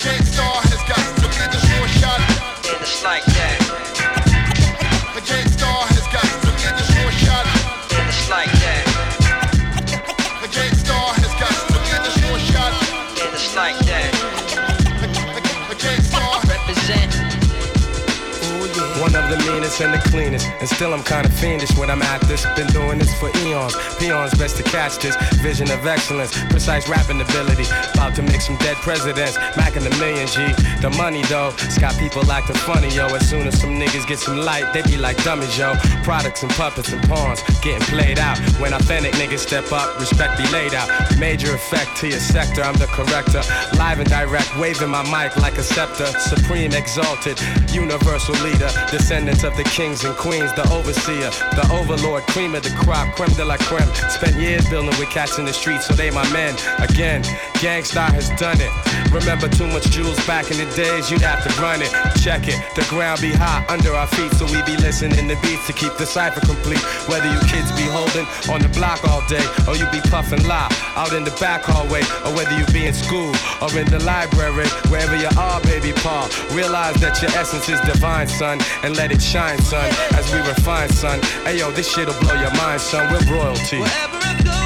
[19.66, 20.46] and the cleanest.
[20.60, 22.46] And still I'm kinda fiendish when I'm at this.
[22.54, 23.74] Been doing this for eons.
[23.98, 25.16] Peons best to catch this.
[25.42, 26.32] Vision of excellence.
[26.50, 27.66] Precise rapping ability.
[27.94, 29.36] About to make some dead presidents.
[29.58, 30.38] Macking the million G.
[30.80, 31.52] The money though.
[31.66, 33.06] It's got people acting funny, yo.
[33.06, 35.74] As soon as some niggas get some light, they be like dummies, yo.
[36.04, 38.38] Products and puppets and pawns getting played out.
[38.60, 40.88] When authentic niggas step up, respect be laid out.
[41.18, 43.42] Major effect to your sector, I'm the corrector.
[43.76, 46.06] Live and direct, waving my mic like a scepter.
[46.18, 47.40] Supreme exalted,
[47.72, 48.70] universal leader.
[48.90, 53.34] Descendants of the kings and queens, the overseer, the overlord, cream of the crop, creme
[53.34, 53.88] de la creme.
[54.10, 56.54] Spent years building with cats in the streets, so they my men.
[56.78, 57.22] Again,
[57.60, 58.70] Gang Starr has done it.
[59.12, 61.90] Remember too much jewels back in the days, you'd have to run it.
[62.20, 65.66] Check it, the ground be hot under our feet, so we be listening to beats
[65.68, 66.82] to keep the cipher complete.
[67.06, 70.68] Whether you kids be holding on the block all day, or you be puffing lie
[70.96, 74.66] out in the back hallway, or whether you be in school or in the library,
[74.90, 76.28] wherever you are, baby Paul.
[76.50, 80.88] Realize that your essence is divine, son, and let it shine, son, as we refine,
[80.88, 81.20] son.
[81.44, 83.12] Hey yo, this shit'll blow your mind, son.
[83.12, 83.78] We're royalty.
[83.78, 84.65] Wherever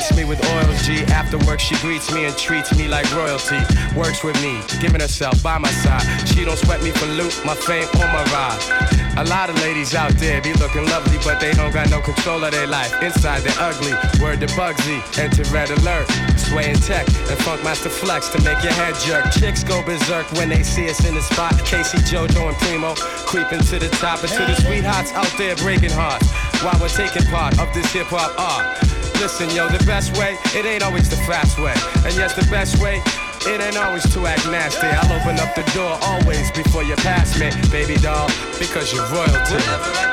[0.00, 1.02] anoints me with oils, G.
[1.12, 3.60] After work, she greets me and treats me like royalty.
[3.96, 6.02] Works with me, giving herself by my side.
[6.28, 8.60] She don't sweat me for loot, my fame or my ride.
[9.18, 12.42] A lot of ladies out there be looking lovely, but they don't got no control
[12.44, 13.02] of their life.
[13.02, 13.92] Inside they're ugly.
[14.22, 16.08] Word to Bugsy, enter red alert.
[16.38, 19.30] Sway and tech and Funkmaster Flex to make your head jerk.
[19.32, 21.52] Chicks go berserk when they see us in the spot.
[21.64, 22.94] K-Ci, JoJo, and Primo
[23.26, 26.30] creeping to the top and to the sweethearts out there breaking hearts
[26.62, 28.99] while we're taking part of this hip hop art.
[29.20, 31.74] Listen, yo, the best way, it ain't always the fast way.
[32.06, 33.02] And yes, the best way,
[33.46, 34.86] it ain't always to act nasty.
[34.86, 38.28] I'll open up the door always before you pass me, baby doll,
[38.58, 40.09] because you're royalty.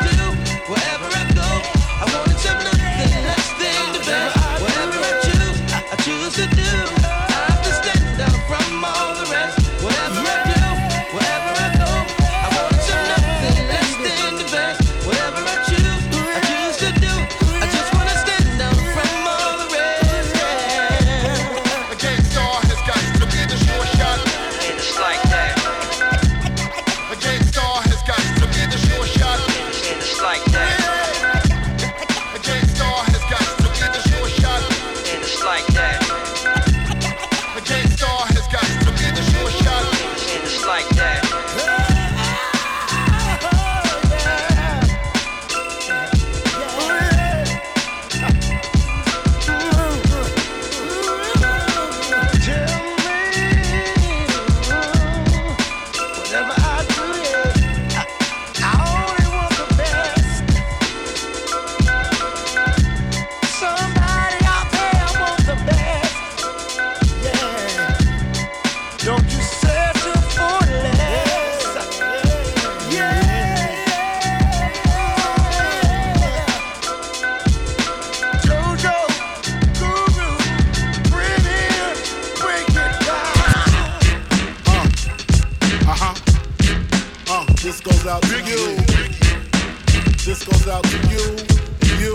[90.47, 91.35] Goes out to you,
[91.81, 92.13] and you,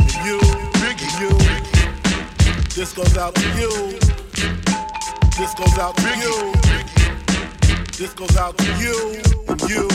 [0.00, 1.30] and you, and you.
[2.74, 3.98] This goes out to you.
[5.36, 6.52] This goes out to you.
[7.98, 9.88] This goes out to you, and you,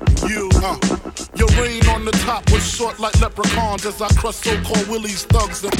[0.00, 0.50] and you.
[0.56, 0.76] Uh.
[1.36, 5.62] Your reign on the top was short like leprechauns as I crush so-called willies, thugs,
[5.62, 5.74] and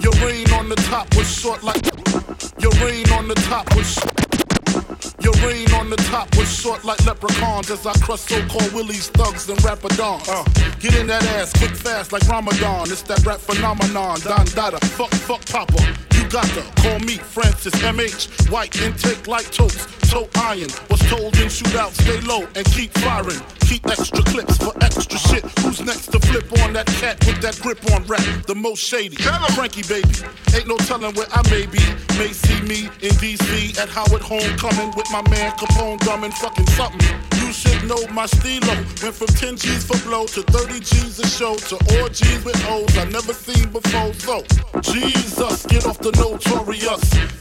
[0.00, 1.84] your reign on the top was short like
[2.60, 4.17] your reign on the top was.
[5.22, 9.48] Your reign on the top was short like leprechauns as I crush so-called willies, thugs,
[9.48, 10.28] and rapadons.
[10.28, 10.44] Uh,
[10.80, 12.90] get in that ass quick fast like Ramadan.
[12.90, 14.20] It's that rap phenomenon.
[14.20, 16.07] Don Dada, fuck, fuck Papa.
[16.18, 18.50] You got to call me Francis MH.
[18.50, 20.68] White intake like toast, toe iron.
[20.90, 23.40] Was told in shootout, stay low and keep firing.
[23.60, 25.44] Keep extra clips for extra shit.
[25.60, 28.24] Who's next to flip on that cat with that grip on rap?
[28.46, 29.16] The most shady.
[29.54, 30.08] Frankie baby.
[30.54, 31.78] Ain't no telling where I may be.
[32.18, 37.27] May see me in DC at Howard Homecoming with my man Capone drumming fucking something.
[37.48, 38.74] You should know my stilo.
[39.00, 42.94] Went from 10 G's for blow to 30 G's a show to orgies with O's
[42.98, 44.12] I never seen before.
[44.12, 44.44] So,
[44.82, 47.00] Jesus, get off the notorious.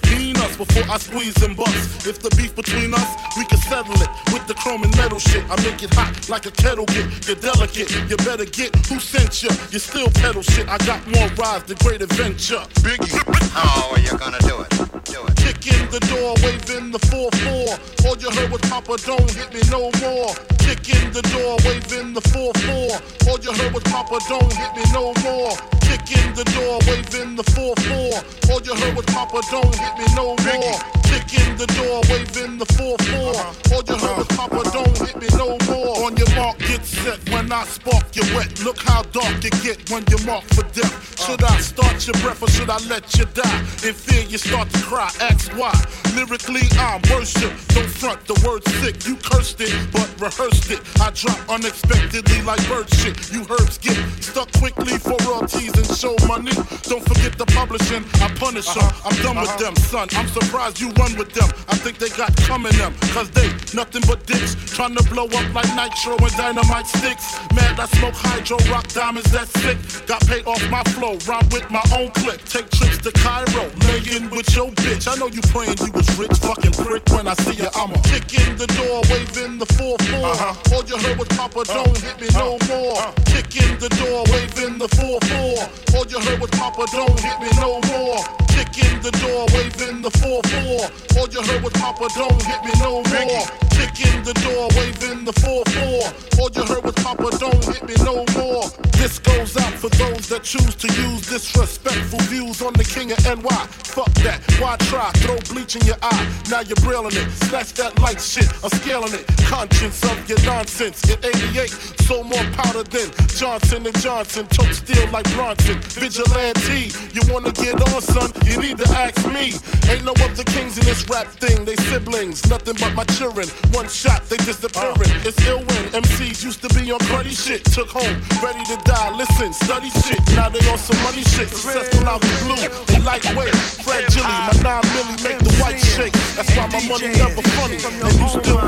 [0.10, 2.08] Mean us before I squeeze and bust.
[2.08, 5.43] If the beef between us, we can settle it with the chrome and metal shit.
[5.52, 7.28] I make it hot like a kettle get.
[7.28, 9.50] You're delicate, you better get who sent you.
[9.72, 10.70] You still pedal shit.
[10.70, 12.63] I got more rides, the great adventure.
[12.80, 13.12] Biggie.
[13.52, 14.72] How are you gonna do it?
[15.04, 15.36] Do it.
[15.36, 18.08] Kick in the door, waving the 4-4.
[18.08, 20.34] All you heard was Papa, don't hit me no more.
[20.60, 23.30] Kick in the door, waving the 4-4.
[23.30, 25.56] All you heard was Papa, don't hit me no more.
[25.82, 28.52] Kick in the door, waving the 4-4.
[28.52, 30.80] All you heard was Papa, don't hit me no more.
[31.08, 33.72] Kick in the door, waving the 4-4.
[33.72, 36.06] All you heard was Papa, don't hit me no more.
[36.06, 37.20] On your mark, get set.
[37.30, 40.94] When I spark you wet, look how dark you get when you're mark for death.
[41.26, 43.60] Should I start your breath or should I let you die?
[43.88, 45.10] In fear, you start to cry.
[45.21, 45.74] Ask why.
[46.15, 47.52] Lyrically, I'm worship.
[47.69, 49.06] Don't front the word sick.
[49.08, 50.81] You cursed it, but rehearsed it.
[51.00, 53.15] I drop unexpectedly like bird shit.
[53.31, 56.52] You herbs get stuck quickly for royalties and show money.
[56.83, 58.04] Don't forget the publishing.
[58.21, 58.83] I punish them.
[58.83, 59.10] Uh-huh.
[59.10, 59.63] I'm done with uh-huh.
[59.63, 60.08] them, son.
[60.13, 61.50] I'm surprised you run with them.
[61.67, 62.94] I think they got coming them.
[63.13, 64.56] Cause they nothing but dicks.
[64.75, 67.38] Trying to blow up like nitro and dynamite sticks.
[67.56, 69.77] Mad, I smoke hydro, rock diamonds, that's sick.
[70.08, 72.42] Got paid off my flow, rhyme with my own clip.
[72.46, 75.08] Take trips to Cairo, laying with your bitch.
[75.08, 77.04] I know you praying you was rich, fucking prick.
[77.10, 80.23] When I see you, I'ma kick in the door, waving the 4-4.
[80.23, 80.75] Uh-huh.
[80.75, 82.08] All you heard was Papa, don't uh-huh.
[82.08, 82.73] hit me no uh-huh.
[82.73, 83.13] more.
[83.25, 85.96] Kick in the door, waving the 4-4.
[85.96, 88.46] All you heard was Papa, don't hit me no more.
[88.58, 91.18] Kick in the door, waving the 4-4.
[91.20, 93.46] All you heard was Papa, don't hit me no more.
[93.70, 96.40] Kick in the door, waving the 4-4.
[96.40, 98.66] All you heard was Papa, don't hit me no more.
[98.98, 103.22] This goes out for those that choose to use disrespectful views on the king of
[103.24, 103.62] NY.
[103.94, 105.12] Fuck that, why try?
[105.22, 107.30] Throw bleach in your eye, now you're brilling it.
[107.46, 109.26] Snatch that light shit, I'm scaling it.
[109.46, 111.06] Conscience of your nonsense.
[111.06, 111.70] In 88,
[112.10, 114.48] so more powder than Johnson and Johnson.
[114.50, 115.78] Choke steel like Bronson.
[115.94, 118.34] Vigilante, you wanna get on, son?
[118.48, 119.54] You need to ask me.
[119.91, 122.48] Ain't no other kings in this rap thing, they siblings.
[122.50, 123.48] Nothing but my children.
[123.71, 125.12] One shot, they disappearing.
[125.12, 125.27] Uh.
[125.27, 127.63] It's ill when MCs used to be on cruddy shit.
[127.65, 129.15] Took home, ready to die.
[129.15, 130.19] Listen, study shit.
[130.35, 131.50] Now they on some money shit.
[131.50, 132.62] Successful out the blue.
[132.87, 133.56] They lightweight.
[133.83, 136.13] Fragile, my nine milli make the white shake.
[136.35, 137.77] That's why my money never funny.
[137.83, 138.60] And you still.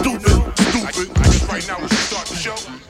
[0.00, 1.10] Stupid, stupid.
[1.16, 2.89] I guess right now we should start the show.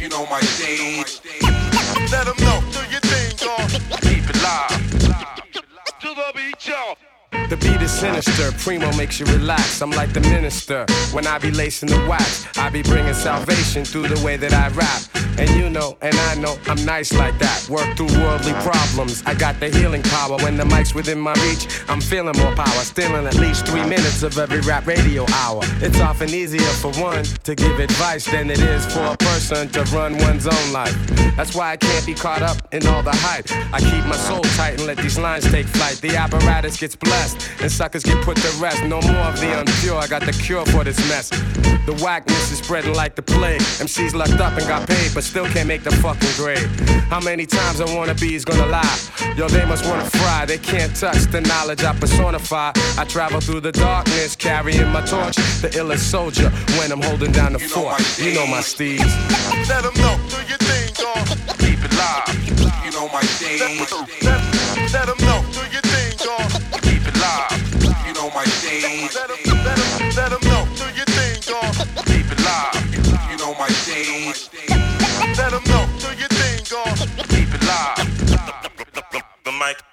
[0.00, 1.20] You know my stage.
[2.10, 3.68] Let them know, do your thing, dog.
[4.00, 5.02] Keep it live.
[6.00, 6.96] To the beat, y'all.
[7.50, 9.82] The beat is sinister, Primo makes you relax.
[9.82, 12.46] I'm like the minister when I be lacing the wax.
[12.56, 15.02] I be bringing salvation through the way that I rap.
[15.36, 17.68] And you know, and I know, I'm nice like that.
[17.68, 19.24] Work through worldly problems.
[19.26, 20.36] I got the healing power.
[20.44, 22.84] When the mic's within my reach, I'm feeling more power.
[22.84, 25.62] Stealing at least three minutes of every rap radio hour.
[25.82, 29.82] It's often easier for one to give advice than it is for a person to
[29.96, 30.94] run one's own life.
[31.36, 33.50] That's why I can't be caught up in all the hype.
[33.74, 35.96] I keep my soul tight and let these lines take flight.
[35.96, 38.82] The apparatus gets blessed and suckers get put to rest.
[38.84, 40.00] No more of the unpure.
[40.00, 41.30] I got the cure for this mess.
[41.86, 43.60] The whackness is spreading like the plague.
[43.80, 46.68] MCs locked up and got paid, but still can't make the fucking grade.
[47.08, 48.98] How many times I wanna be is gonna lie?
[49.36, 50.44] Yo, they must wanna fry.
[50.46, 52.72] They can't touch the knowledge I personify.
[52.98, 55.36] I travel through the darkness, carrying my torch.
[55.62, 57.98] The illest soldier when I'm holding down the fort.
[58.18, 59.00] You know my steez.
[59.68, 61.26] Let them know, do your thing, dog.
[61.58, 62.84] Keep it live.
[62.84, 64.29] You know my stage.
[68.40, 69.14] My stage.
[69.14, 71.74] Let them, let them, let them know, do your thing, dog.
[72.08, 73.30] Keep it live.
[73.30, 74.48] You know my stage.
[75.36, 76.96] Let them know, do your thing, dog.
[77.28, 78.00] Keep it live.
[79.44, 79.76] The mic.
[79.76, 79.89] On the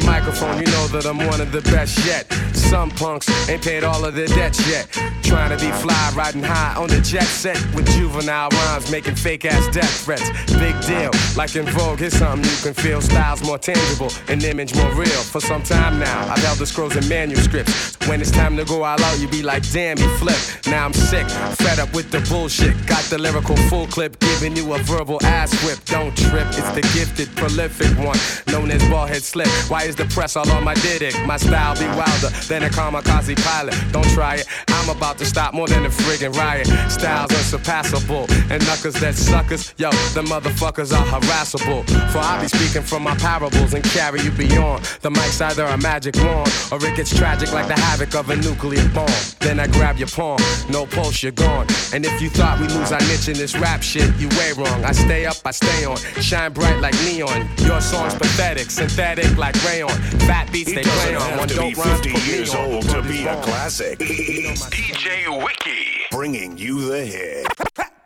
[0.00, 2.32] microphone, you know that I'm one of the best yet.
[2.54, 4.86] Some punks ain't paid all of their debts yet.
[5.22, 9.44] Trying to be fly, riding high on the jet set with juvenile rhymes, making fake
[9.44, 10.28] ass death threats.
[10.58, 13.00] Big deal, like in Vogue, here's something you can feel.
[13.00, 15.22] Styles more tangible, an image more real.
[15.32, 17.96] For some time now, I've held the scrolls and manuscripts.
[18.08, 20.36] When it's time to go all out, you be like, damn, you flip.
[20.66, 21.26] Now I'm sick,
[21.56, 22.74] fed up with the bullshit.
[22.86, 25.78] Got the lyrical full clip, giving you a verbal ass whip.
[25.86, 28.18] Don't trip, it's the gifted, prolific one,
[28.48, 29.48] known as Baldhead Slick.
[29.70, 31.14] Why is the press all on my dick?
[31.26, 33.74] My style be wilder than a kamikaze pilot.
[33.92, 34.46] Don't try it.
[34.68, 36.66] I'm about to stop more than a friggin' riot.
[36.90, 38.26] Styles unsurpassable.
[38.50, 41.84] And knuckers that suckers, yo, the motherfuckers are harassable.
[42.10, 44.84] For I be speaking from my parables and carry you beyond.
[45.02, 48.36] The mic's either a magic wand or it gets tragic like the havoc of a
[48.36, 49.10] nuclear bomb.
[49.40, 51.66] Then I grab your palm, no pulse, you're gone.
[51.92, 54.84] And if you thought we lose our niche in this rap shit, you way wrong.
[54.84, 57.48] I stay up, I stay on, shine bright like neon.
[57.58, 59.88] Your song's pathetic, synthetic like rayon.
[60.20, 61.22] Fat beats It they play doesn't on.
[61.22, 63.98] have One to be dope rhymes 50 put years old to be a classic.
[63.98, 65.86] DJ Wiki.
[66.10, 67.46] Bringing you the hit.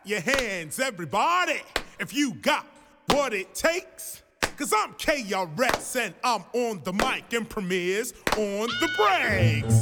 [0.05, 1.61] your hands, everybody,
[1.99, 2.65] if you got
[3.07, 4.23] what it takes.
[4.57, 9.75] Cause I'm KRS and I'm on the mic and Premier's on the breaks.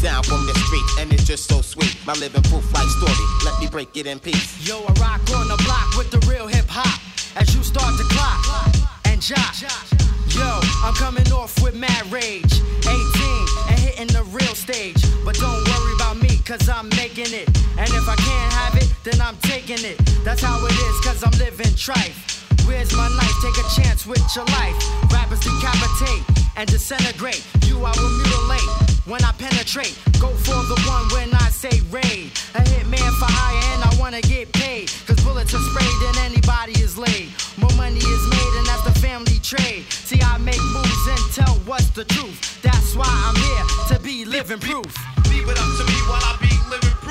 [0.00, 1.94] sound from the street, and it's just so sweet.
[2.06, 4.66] My living proof life story, let me break it in peace.
[4.66, 7.00] Yo, I rock on the block with the real hip hop
[7.36, 8.40] as you start to clock
[9.04, 9.54] and jock.
[10.32, 10.48] Yo,
[10.84, 12.52] I'm coming off with mad rage,
[12.88, 12.96] 18
[13.68, 15.02] and hitting the real stage.
[15.22, 17.48] But don't worry about me, cause I'm making it.
[17.76, 19.98] And if I can't have it, then I'm taking it.
[20.24, 22.39] That's how it is, cause I'm living trife.
[22.66, 23.36] Where's my knife?
[23.42, 24.76] Take a chance with your life.
[25.12, 26.24] Rappers decapitate
[26.56, 27.44] and disintegrate.
[27.66, 28.70] You I will mutilate
[29.06, 29.96] when I penetrate.
[30.20, 32.32] Go for the one when I say raid.
[32.54, 34.90] A hitman for hire and I wanna get paid.
[35.06, 37.32] Cause bullets are sprayed and anybody is laid.
[37.56, 39.84] More money is made and that's the family trade.
[39.90, 42.62] See, I make moves and tell what's the truth.
[42.62, 43.64] That's why I'm here
[43.96, 44.90] to be living proof.
[45.30, 47.09] Leave it up to me while I be living proof.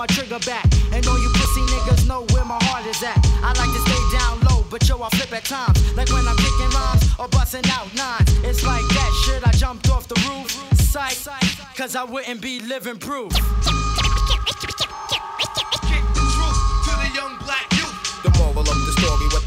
[0.00, 0.64] My trigger back.
[0.94, 3.20] And all you pussy niggas know where my heart is at.
[3.42, 5.76] I like to stay down low, but yo, I flip at times.
[5.94, 8.32] Like when I'm kicking rhymes or busting out nines.
[8.42, 10.48] It's like that shit, I jumped off the roof.
[10.80, 11.18] Psych,
[11.76, 13.30] cause I wouldn't be living proof.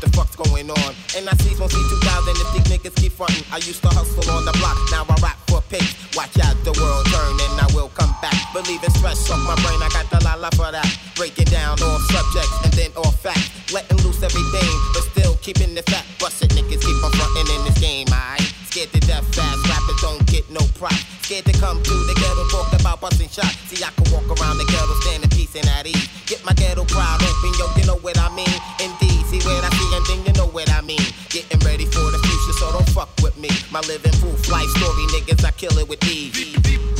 [0.03, 0.91] The fuck's going on?
[1.15, 3.45] And I see from C2000 if these niggas keep frontin'.
[3.51, 5.95] I used to hustle on the block, now I rap for pigs.
[6.15, 8.35] Watch out, the world turn and I will come back.
[8.51, 10.87] Believe Believing stress off my brain, I got the la for that.
[11.15, 13.49] Breaking down all subjects and then all facts.
[13.71, 16.05] Letting loose everything, but still keeping the fat.
[16.19, 18.43] Busted niggas keep on frontin' in this game, I
[18.73, 20.97] Scared to death fast, rappers don't get no prop.
[21.21, 23.53] Scared to come to the ghetto, talk about busting shots.
[23.69, 26.09] See, I can walk around the ghetto, standing peace and at ease.
[26.25, 28.57] Get my ghetto crowd open, yo, you know what I mean?
[28.81, 30.99] Indeed, see what I see, and then you know what I mean.
[31.29, 33.49] Getting ready for the future, so don't fuck with me.
[33.71, 36.92] My living proof life story, niggas, I kill it with ease.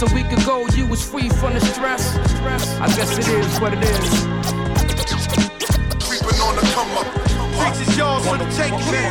[0.00, 2.16] Rest, a week ago you was free from the stress.
[2.80, 4.10] I guess it is what it is.
[6.04, 7.06] Creeping on the come up.
[7.58, 9.10] Drinks is yours for the taking.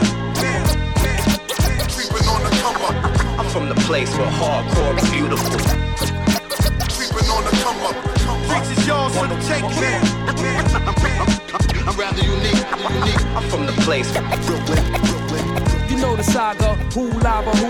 [1.93, 3.39] Creeping on the come up.
[3.39, 5.59] I'm from the place where hardcore is beautiful.
[6.95, 7.95] Creeping on the come up.
[8.47, 10.19] Drinks is yours for the taking.
[11.87, 12.65] I'm rather unique,
[13.01, 13.25] unique.
[13.35, 14.13] I'm from the place.
[15.89, 17.68] You know the saga, who lava, who hotter,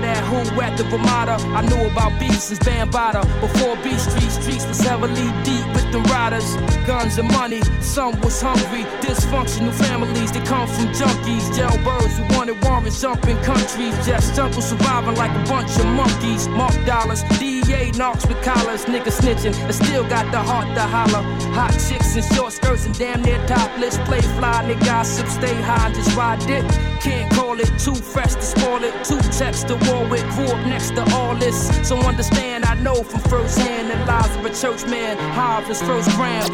[0.00, 1.32] shot at who at the Ramada.
[1.54, 3.24] I knew about beats since Bambaataa.
[3.40, 6.56] Before Beat Street, streets was heavily deep with the riders.
[6.86, 8.84] Guns and money, some was hungry.
[9.00, 11.44] Dysfunctional families, they come from junkies.
[11.56, 13.94] Jailbirds who wanted warrants, jumping countries.
[14.06, 16.48] Just jungle surviving like a bunch of monkeys.
[16.48, 18.84] Mark dollars, DEA knocks with collars.
[18.84, 21.22] Niggas snitching, and still got the heart to holler.
[21.54, 23.98] Hot chicks in short skirts and damn near topless.
[24.08, 26.89] Play fly, nigga, gossip, stay high, just ride it.
[27.00, 28.92] Can't call it too fresh to spoil it.
[29.04, 31.70] Two texts to war with, grew up next to all this.
[31.88, 35.16] So understand, I know from first hand the lives of a church man.
[35.32, 36.44] Harvest first gram.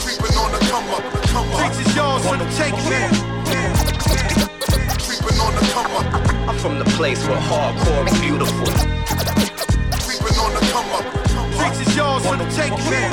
[0.00, 1.02] Creeping on the come up.
[1.56, 3.12] Drinks is yours for the taking.
[5.04, 6.48] Creeping on the come up.
[6.48, 8.66] I'm from the place where hardcore is beautiful.
[10.00, 11.04] Creeping on the come up.
[11.58, 13.12] Drinks is yours for the taking.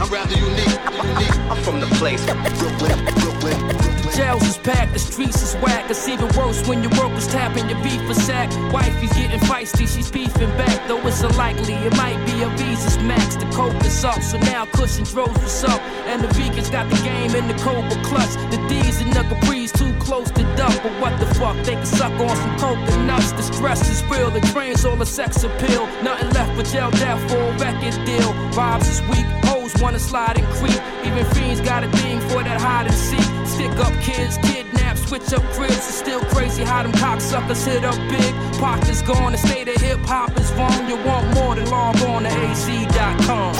[0.00, 1.36] I'm rather unique, unique.
[1.50, 2.24] I'm from the place.
[2.24, 3.97] Brooklyn, Brooklyn.
[4.18, 5.88] Jails is packed, the streets is whack.
[5.88, 8.50] It's even worse when your workers tapping your beef for sack.
[8.74, 10.88] Wifey's getting feisty, she's beefing back.
[10.88, 13.36] Though it's unlikely, it might be a Visa's max.
[13.36, 15.80] The coke is up, so now cushion throws what's up.
[16.10, 18.34] And the vegans got the game in the Cobra clutch.
[18.50, 20.82] The D's and the Capri's too close to dump.
[20.82, 23.30] But what the fuck, they can suck on some coconuts.
[23.30, 25.86] The stress is real, the drains all the sex appeal.
[26.02, 28.32] Nothing left but jail death for a record deal.
[28.50, 30.82] Vibes is weak, hoes wanna slide and creep.
[31.06, 33.37] Even fiends got a thing for that hide and seek.
[33.58, 35.74] Stick up kids, kidnap, switch up cribs.
[35.74, 38.32] It's still crazy how them cocksuckers hit up big.
[38.60, 40.88] Pockets gone, the state of hip hop is wrong.
[40.88, 43.54] You want more than log on to az.com.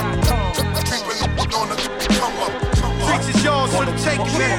[0.86, 1.18] Creeping
[2.14, 2.54] come up.
[3.10, 4.54] Drinks is yours for the taking.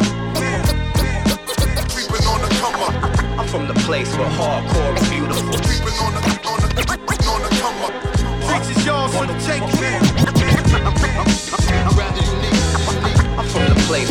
[1.88, 3.40] Creeping on the come up.
[3.40, 5.56] I'm from the place where hardcore is beautiful.
[5.64, 6.22] Creeping on the
[6.52, 6.84] on the
[7.32, 7.94] on the come up.
[8.44, 10.04] Drinks is yours for the taking.
[11.80, 12.54] I'm rather unique, unique.
[12.54, 12.59] I'm
[13.50, 14.10] from the place.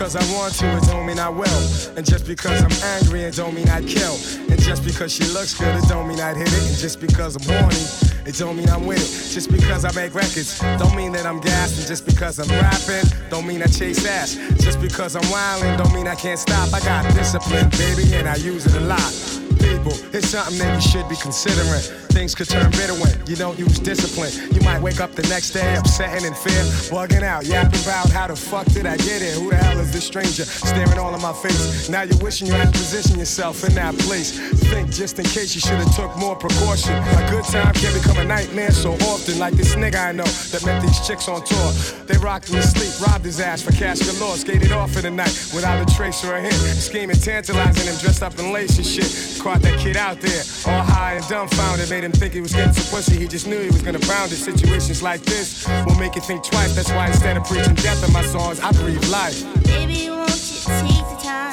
[0.00, 1.46] Because I want to, it don't mean I will.
[1.94, 4.16] And just because I'm angry, it don't mean I kill.
[4.48, 6.66] And just because she looks good, it don't mean I'd hit it.
[6.66, 9.32] And just because I'm horny, it don't mean I'm with it.
[9.32, 11.78] Just because I make records, don't mean that I'm gassed.
[11.78, 14.34] And just because I'm rapping, don't mean I chase ass.
[14.62, 16.72] Just because I'm wildin', don't mean I can't stop.
[16.72, 19.12] I got discipline, baby, and I use it a lot.
[19.58, 22.09] People, it's something that you should be considering.
[22.10, 24.32] Things could turn bitter when you don't use discipline.
[24.52, 28.26] You might wake up the next day upsetting in fear, bugging out, yapping about how
[28.26, 29.32] the fuck did I get here?
[29.32, 31.88] Who the hell is this stranger staring all in my face?
[31.88, 34.38] Now you're wishing you had to position yourself in that place.
[34.70, 36.94] Think just in case you should have took more precaution.
[36.94, 40.64] A good time can become a nightmare so often, like this nigga I know that
[40.66, 41.72] met these chicks on tour.
[42.06, 45.10] They rocked him to sleep, robbed his ass for cash galore, skated off for the
[45.10, 46.54] night without a trace or a hint.
[46.54, 49.40] Scheming, tantalizing him, dressed up in lace and shit.
[49.40, 52.72] Caught that kid out there, all high and dumbfounded, made him think he was getting
[52.72, 53.18] some pussy.
[53.18, 54.36] He just knew he was gonna pound it.
[54.36, 56.74] Situations like this will make you think twice.
[56.74, 59.42] That's why instead of preaching death in my songs, I breathe life.
[59.64, 61.52] Baby, won't you take the time?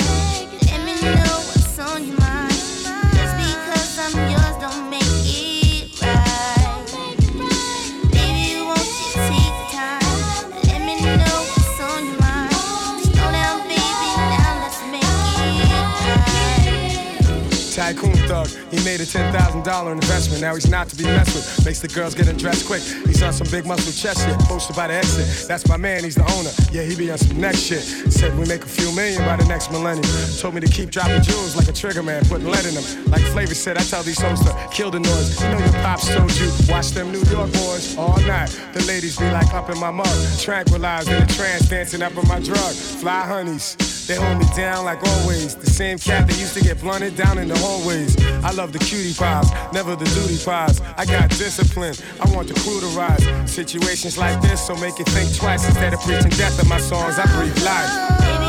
[0.72, 1.47] Let me know
[17.78, 20.42] Tycoon thug, he made a $10,000 investment.
[20.42, 21.64] Now he's not to be messed with.
[21.64, 22.82] Makes the girls get undressed quick.
[22.82, 25.48] He's on some big muscle chest shit, posted by the exit.
[25.48, 26.50] That's my man, he's the owner.
[26.72, 27.84] Yeah, he be on some next shit.
[28.12, 30.10] Said we make a few million by the next millennium.
[30.42, 33.12] Told me to keep dropping jewels like a trigger man, putting lead in them.
[33.12, 35.40] Like Flavor said, I tell these hoes to kill the noise.
[35.40, 38.50] You know your pops told you, watch them New York boys all night.
[38.74, 42.28] The ladies be like up in my mug, tranquilized in a trance, dancing up on
[42.28, 42.74] my drug.
[42.74, 43.97] Fly honeys.
[44.08, 45.56] They hold me down like always.
[45.56, 48.16] The same cat that used to get blunted down in the hallways.
[48.42, 50.80] I love the cutie pies, never the duty pies.
[50.96, 53.52] I got discipline, I want the crew to rise.
[53.52, 55.68] Situations like this, so make you think twice.
[55.68, 58.47] Instead of preaching death in my songs, I breathe life.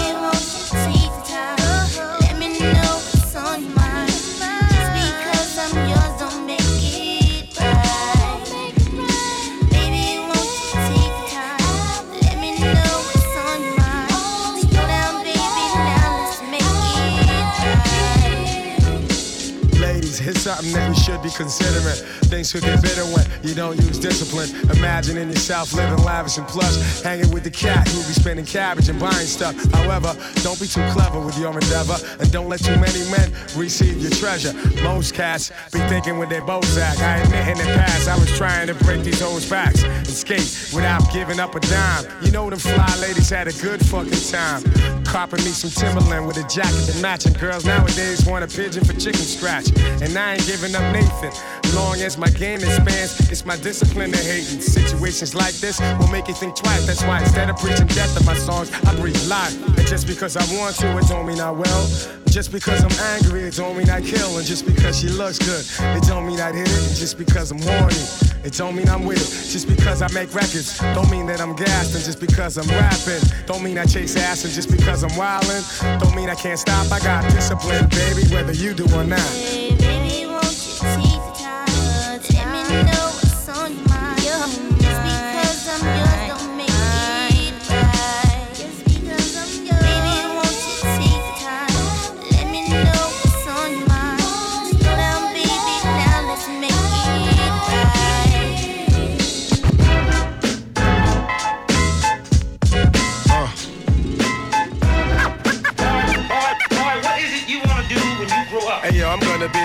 [20.29, 20.38] Right.
[20.49, 22.01] Something that you should be considering.
[22.32, 24.49] Things could get bitter when you don't use discipline.
[24.78, 28.99] Imagining yourself living lavish and plush, hanging with the cat who be spending cabbage and
[28.99, 29.55] buying stuff.
[29.74, 33.99] However, don't be too clever with your endeavor, and don't let too many men receive
[34.01, 34.55] your treasure.
[34.82, 36.96] Most cats be thinking with their Bozak.
[36.96, 40.72] I admit in the past I was trying to break these hoes' backs and skate
[40.72, 42.07] without giving up a dime.
[42.22, 44.64] You know them fly ladies had a good fucking time.
[45.05, 48.82] Copping me some Timberland with a jacket to match, and girls nowadays want a pigeon
[48.82, 49.68] for chicken scratch.
[50.01, 51.32] And I ain't giving up Nathan.
[51.74, 54.61] Long as my game expands, it's my discipline to hating.
[54.61, 56.86] Situations like this will make you think twice.
[56.86, 59.55] That's why instead of preaching death in my songs, I breathe life.
[59.78, 61.86] And just because I want to, it don't mean I will.
[62.26, 64.39] Just because I'm angry, it don't mean I kill.
[64.39, 65.64] And just because she looks good,
[65.97, 66.89] it don't mean I'd hit it.
[66.89, 68.05] And just because I'm horny,
[68.45, 69.51] it don't mean I'm with it.
[69.51, 71.95] Just because I make records, don't mean that I'm gassed.
[71.95, 74.45] And just because I'm rapping, don't mean I chase ass.
[74.45, 76.91] And just because I'm wildin', don't mean I can't stop.
[76.93, 79.68] I got discipline, baby, whether you do or not.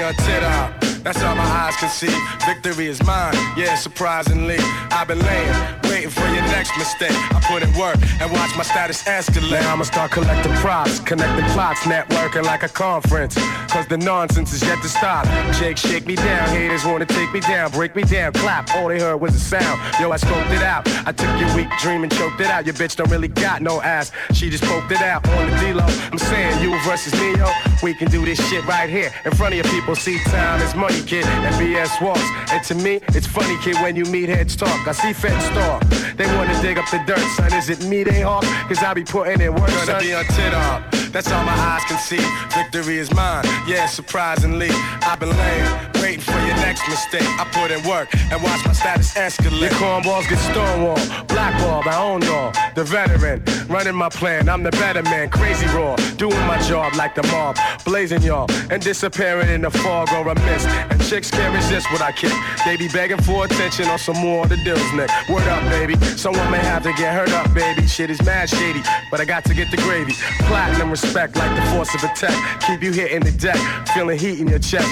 [0.03, 0.82] Yo, I'm gonna be tit up.
[1.03, 2.13] That's all my eyes can see.
[2.45, 4.57] Victory is mine, yeah, surprisingly.
[4.89, 7.11] I've been laying, waiting for your next mistake.
[7.35, 9.51] I put in work and watch my status escalate.
[9.51, 13.35] Now I'ma start collecting props, connecting plots, networking like a conference.
[13.69, 15.25] Cause the nonsense is yet to stop.
[15.59, 16.47] Jake, shake me down.
[16.49, 18.73] Haters wanna take me down, break me down, clap.
[18.75, 19.81] All they heard was a sound.
[19.99, 20.87] Yo, I scoped it out.
[21.05, 22.65] I took your weak dream and choked it out.
[22.65, 24.11] Your bitch don't really got no ass.
[24.33, 25.85] She just poked it out on the D-Lo.
[26.11, 27.51] I'm saying you versus me, yo.
[27.81, 29.11] We can do this shit right here.
[29.25, 32.27] In front of your people, see time is money, kid, and BS walks.
[32.51, 34.87] And to me, it's funny, kid, when you meet heads talk.
[34.87, 35.81] I see feds talk.
[36.15, 37.53] They wanna dig up the dirt, son.
[37.53, 38.43] Is it me they hawk?
[38.67, 39.69] Cause I be putting in work.
[39.69, 40.83] Gonna be on tit up.
[41.11, 42.23] That's all my eyes can see.
[42.55, 43.45] Victory is mine.
[43.67, 44.69] Yeah, surprisingly,
[45.01, 45.71] I've been laying,
[46.01, 47.27] waiting for your next mistake.
[47.39, 49.61] I put in work and watch my status escalate.
[49.61, 52.51] Your cornballs get stonewalled, blackballed, I own y'all.
[52.73, 55.29] The veteran, running my plan, I'm the better man.
[55.29, 60.09] Crazy raw, doing my job like the mob, blazing y'all and disappearing in the fog
[60.13, 60.67] or a mist.
[60.89, 62.33] And chicks can't resist what I kick.
[62.65, 65.09] They be begging for attention on some more of the deals, Nick.
[65.29, 65.95] Word up, baby.
[66.17, 67.87] Someone may have to get hurt up, baby.
[67.87, 68.81] Shit is mad shady,
[69.11, 70.13] but I got to get the gravy.
[70.47, 72.35] Platinum respect like the force of a tech.
[72.61, 73.59] Keep you hitting the deck,
[73.89, 74.89] feeling heat in your chest.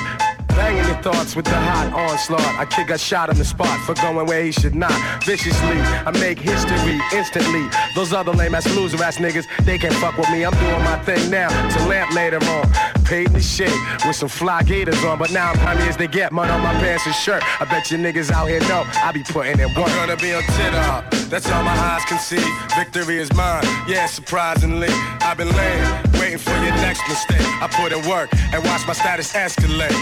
[0.62, 2.54] Banging your thoughts with the hot onslaught.
[2.60, 4.94] I kick a shot on the spot for going where he should not.
[5.26, 7.68] Viciously, I make history instantly.
[7.96, 10.46] Those other lame ass loser ass niggas, they can't fuck with me.
[10.46, 12.70] I'm doing my thing now to lamp later on.
[13.06, 13.74] Paid in shit
[14.06, 16.32] with some fly gators on, but now I'm happy as they get.
[16.32, 17.42] Mud on my pants and shirt.
[17.60, 19.90] I bet you niggas out here know I be putting in work.
[19.90, 21.10] I'm gonna be on tit up.
[21.32, 22.46] That's all my eyes can see.
[22.78, 23.64] Victory is mine.
[23.88, 24.90] Yeah, surprisingly,
[25.22, 27.48] I've been laying, waiting for your next mistake.
[27.64, 29.98] I put in work and watch my status escalate.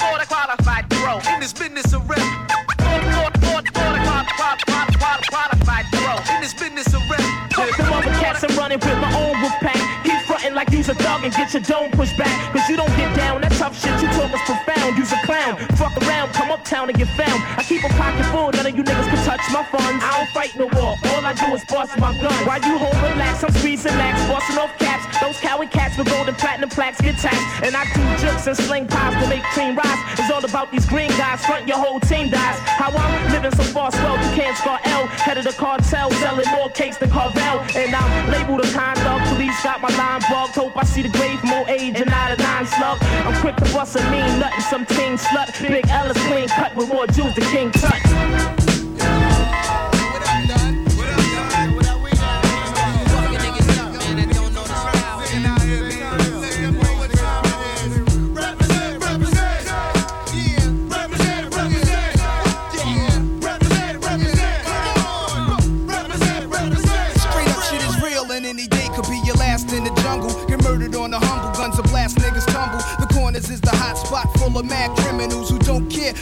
[0.00, 2.20] Border qualified pro in this business of rap.
[2.78, 3.10] Border
[5.30, 7.52] qualified pro in this business of rap.
[7.52, 9.80] Fuck other cats, I'm running with my own wolf pack.
[10.04, 12.52] Keep frontin' like you's a dog and get your dome pushed back.
[12.52, 14.96] Cause you don't get down, that tough shit you talk is profound.
[14.98, 15.56] You's a clown.
[15.76, 15.96] Fuck
[16.56, 17.38] uptown and get found.
[17.60, 20.00] I keep a pocket full, none of you niggas can touch my funds.
[20.00, 22.32] I don't fight no war, all I do is bust my gun.
[22.48, 25.04] While you hold relax, I'm squeezing max, busting off caps.
[25.20, 27.44] Those coward cats with golden platinum plaques get taxed.
[27.62, 30.00] And I do jokes and sling pies to make cream rise.
[30.18, 32.58] It's all about these green guys, front your whole team dies.
[32.80, 35.06] How I'm living so far, swell, you can't L.
[35.06, 37.60] Head of the cartel, selling more cakes than Carvel.
[37.76, 40.54] And I'm labeled a kind of police, got my line bugged.
[40.54, 41.45] Hope I see the grave, and
[42.88, 45.60] I'm quick to bust a mean nut and some teen slut.
[45.60, 48.05] Big Ellis clean cut with more jewels than King Tut.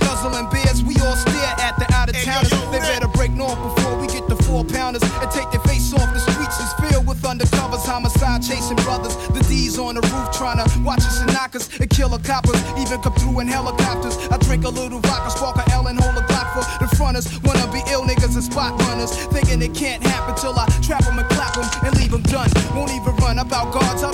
[0.00, 2.50] Nuzzling bears, we all stare at the out of towners.
[2.72, 6.12] They better break north before we get the four pounders and take their face off.
[6.12, 9.16] The streets is filled with undercovers, homicide chasing brothers.
[9.28, 12.18] The D's on the roof trying to watch us and knock us and kill the
[12.18, 12.60] coppers.
[12.78, 14.16] Even come through in helicopters.
[14.30, 17.26] I drink a little vodka, spark a L and hold a Glock for the fronters.
[17.42, 19.10] Wanna be ill niggas and spot runners.
[19.34, 22.48] Thinking it can't happen till I trap them and clap them and leave them done.
[22.74, 24.13] Won't even run about guards, I don't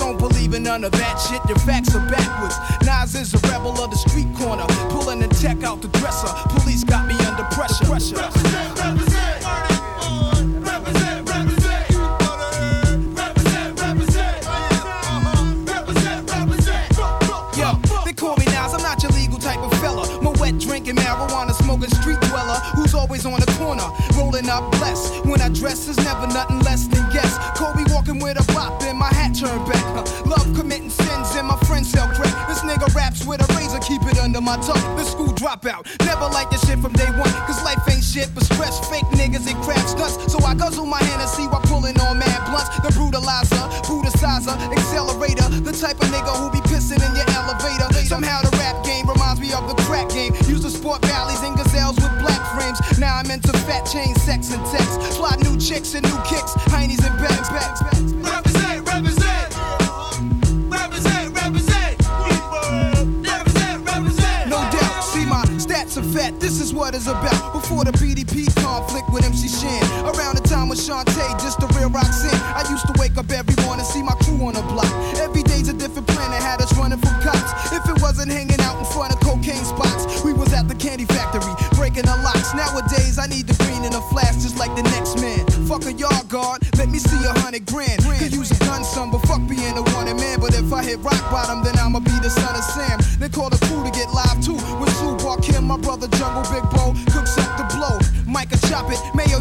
[0.71, 1.41] none of that shit.
[1.49, 2.55] Your facts are backwards.
[2.85, 4.65] Nas is a rebel of the street corner.
[4.89, 6.31] Pulling the check out the dresser.
[6.55, 6.80] Police
[34.41, 34.97] under my tongue.
[34.97, 37.31] The school dropout, never like this shit from day one.
[37.45, 40.31] Cause life ain't shit but stress, fake niggas and crap stunts.
[40.31, 42.69] So I guzzle my Hennessy while pulling on mad blunts.
[42.81, 45.47] The brutalizer, brutalizer, accelerator.
[45.61, 47.91] The type of nigga who be pissing in your elevator.
[48.05, 50.33] Somehow the rap game reminds me of the crack game.
[50.47, 52.79] Used to sport valleys and gazelles with black frames.
[52.99, 55.17] Now I'm into fat chain, sex and text.
[55.17, 57.90] Fly new chicks and new kicks, heinies and bags, bags, bags.
[67.81, 69.81] The BDP conflict with MC Shan.
[70.05, 72.37] Around the time with Shanté, just the real in.
[72.53, 74.85] I used to wake up every morning, see my crew on the block.
[75.17, 77.73] Every day's a different planet, had us running from cops.
[77.73, 81.05] If it wasn't hanging out in front of cocaine spots, we was at the candy
[81.05, 82.53] factory, breaking the locks.
[82.53, 85.41] Nowadays, I need the green in a flash, just like the next man.
[85.65, 87.97] Fuck a yard guard, let me see a hundred grand.
[88.21, 90.39] Could use a gun, son, but fuck being a wanted man.
[90.39, 91.70] But if I hit rock bottom, then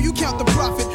[0.00, 0.89] you count the profit.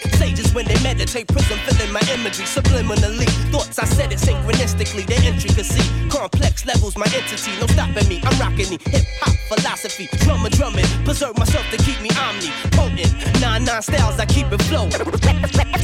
[0.00, 0.18] Thus.
[0.18, 3.28] Sages when they meditate, prism filling my imagery subliminally.
[3.50, 5.84] Thoughts I said it synchronistically, the intricacy.
[6.08, 8.20] Complex levels, my entity, no stopping me.
[8.24, 10.08] I'm rocking the hip hop philosophy.
[10.24, 13.12] Drummer drumming, preserve myself to keep me omni potent.
[13.40, 14.92] Nine nine styles, I keep it flowing.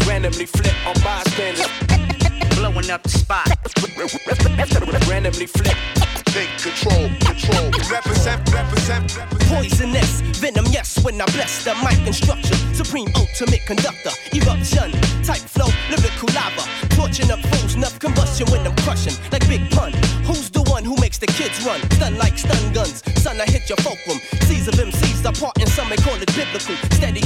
[0.07, 1.69] Randomly flip on bystanders.
[2.57, 3.49] Blowing up the spot.
[5.09, 5.77] Randomly flip.
[6.27, 7.71] Take control, control.
[7.91, 9.41] Represent, represent, represent.
[9.51, 10.20] Poisonous
[10.81, 12.57] yes, when I bless the mic and structure.
[12.73, 14.91] Supreme ultimate conductor, eruption,
[15.23, 16.65] type flow, lyrical lava.
[16.97, 19.93] Torching up fools, enough combustion when I'm crushing, like Big Pun.
[20.25, 21.81] Who's the one who makes the kids run?
[21.97, 24.19] Stun like stun guns, son, I hit your fulcrum.
[24.49, 26.77] Seas of MCs are part, and some may call it biblical.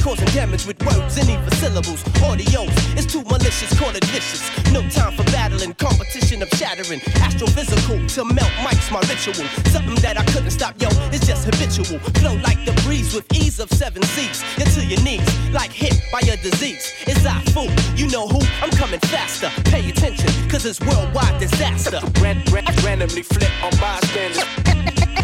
[0.04, 2.02] Steady causing damage with words and even syllables.
[2.20, 4.42] Audios, it's too malicious, call it vicious.
[4.72, 7.00] No time for battling, competition of shattering.
[7.24, 9.46] Astrophysical to melt mics, my ritual.
[9.72, 11.98] Something that I couldn't stop, yo, it's just habitual.
[12.20, 14.44] Flow like the breeze with ease of seven seas.
[14.58, 16.92] You're to your knees, like hit by a disease.
[17.06, 18.40] It's I fool, you know who?
[18.62, 19.50] I'm coming faster.
[19.70, 22.00] Pay attention, cause it's worldwide disaster.
[22.20, 24.44] Ran, ran, randomly flip on bystanders.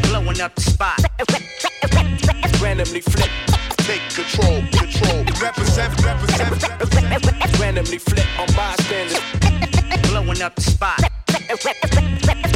[0.09, 1.01] Blowing up the spot.
[2.63, 3.50] Randomly flip.
[3.91, 5.25] Take control, control.
[5.43, 7.59] Represent, represent, represent.
[7.59, 9.19] Randomly flip on bystanders.
[10.09, 11.01] Blowing up the spot.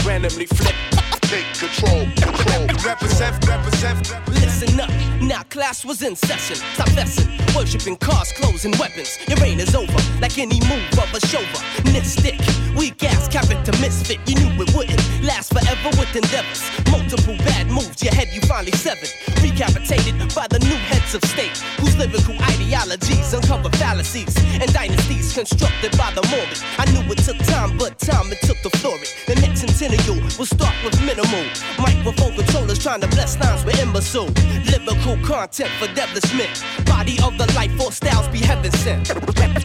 [0.07, 0.76] Randomly flip.
[1.22, 2.66] Take control, control.
[2.87, 4.28] Represent, represent, represent.
[4.28, 4.91] Listen up,
[5.29, 6.57] now class was in session.
[6.75, 9.18] Stop messing, worshiping cars, clothes, and weapons.
[9.29, 12.39] Your reign is over, like any move of a chauvinistic.
[12.77, 16.62] Weak ass character misfit, you knew it wouldn't last forever with endeavors.
[16.91, 19.11] Multiple bad moves, your head you finally severed.
[19.41, 25.97] Recapitated by the new heads of state, whose lyrical ideologies uncover fallacies and dynasties constructed
[25.97, 26.59] by the morbid.
[26.79, 29.14] I knew it took time, but time it took the floor it.
[29.27, 31.47] The next centennial will start with minimal.
[31.79, 34.31] Microphone controllers trying to bless lines with imbecile.
[34.66, 36.87] Lyrical content for devilishment.
[36.87, 39.12] Body of the life force styles be heaven sent.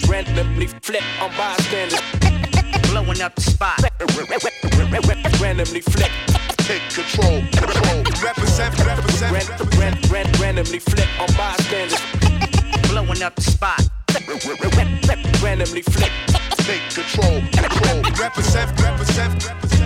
[0.07, 2.01] Randomly flip on bystanders.
[2.89, 3.79] Blowing up the spot.
[5.41, 6.11] Randomly flip.
[6.57, 8.03] Take control, control.
[8.21, 11.99] Represent, represent, Ran, ran, ran, randomly flip on bystanders.
[12.89, 13.81] Blowing up the spot.
[15.41, 16.11] Randomly flip.
[16.57, 18.01] Take control, control.
[18.19, 19.78] Represent, represent, represent.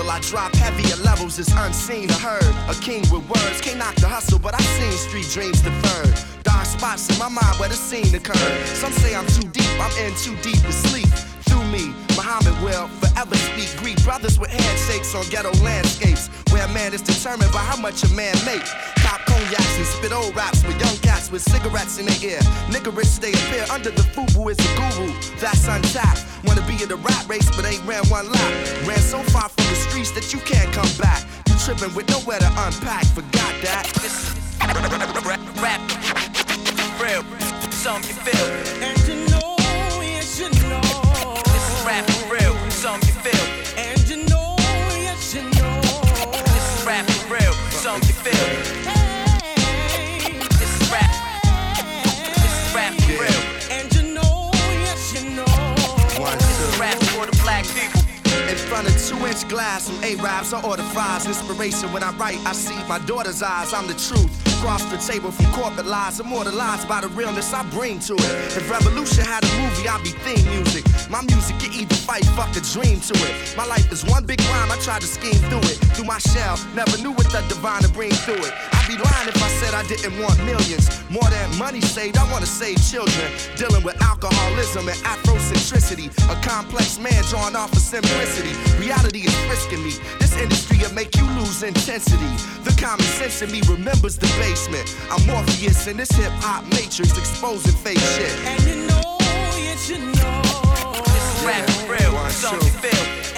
[0.00, 2.54] Rebel, I drop heavier levels, is unseen or heard.
[2.68, 6.14] A king with words, can't knock the hustle, but I've seen street dreams deferred.
[6.42, 8.66] Dark spots in my mind where the scene occurred.
[8.66, 11.08] Some say I'm too deep, I'm in too deep to sleep.
[11.48, 13.68] Through me, Muhammad will forever speak.
[13.78, 18.02] Greet brothers with handshakes on ghetto landscapes, where a man is determined by how much
[18.04, 18.72] a man makes.
[19.02, 22.40] Pop cognacs and spit old raps with young cats with cigarettes in their ear.
[22.70, 25.12] Niggerish they appear under the fubu is a guru.
[25.40, 26.29] That's untapped.
[26.44, 28.52] Wanna be in the rap race, but ain't ran one lap.
[28.86, 31.24] Ran so far from the streets that you can't come back.
[31.48, 33.04] You tripping with nowhere to unpack.
[33.06, 33.86] Forgot that.
[35.60, 35.80] Rap.
[37.00, 37.24] Real.
[37.70, 38.46] Some you feel.
[38.82, 39.56] And you know,
[40.02, 40.89] yes, you know.
[59.44, 61.26] Glass from A-Raps, I order fries.
[61.26, 63.72] Inspiration when I write, I see my daughter's eyes.
[63.72, 64.49] I'm the truth.
[64.60, 68.32] Across the table from corporate lies, immortalized by the realness I bring to it.
[68.52, 70.84] If Revolution had a movie, I'd be theme music.
[71.08, 73.56] My music can either fight, fuck, a dream to it.
[73.56, 75.80] My life is one big rhyme, I tried to scheme through it.
[75.96, 78.52] Through my shell, never knew what the divine to bring through it.
[78.76, 80.92] I'd be lying if I said I didn't want millions.
[81.08, 83.32] More than money saved, I wanna save children.
[83.56, 86.12] Dealing with alcoholism and Afrocentricity.
[86.28, 88.52] A complex man drawn off of simplicity.
[88.76, 89.96] Reality is frisking me.
[90.20, 92.28] This industry will make you lose intensity.
[92.62, 94.96] The common sense in me remembers the basement.
[95.10, 98.34] I'm Morpheus in this hip hop matrix exposing fake shit.
[98.44, 99.18] And you know,
[99.88, 100.42] you know.
[101.06, 102.12] This rap real,
[102.64, 103.29] you feel.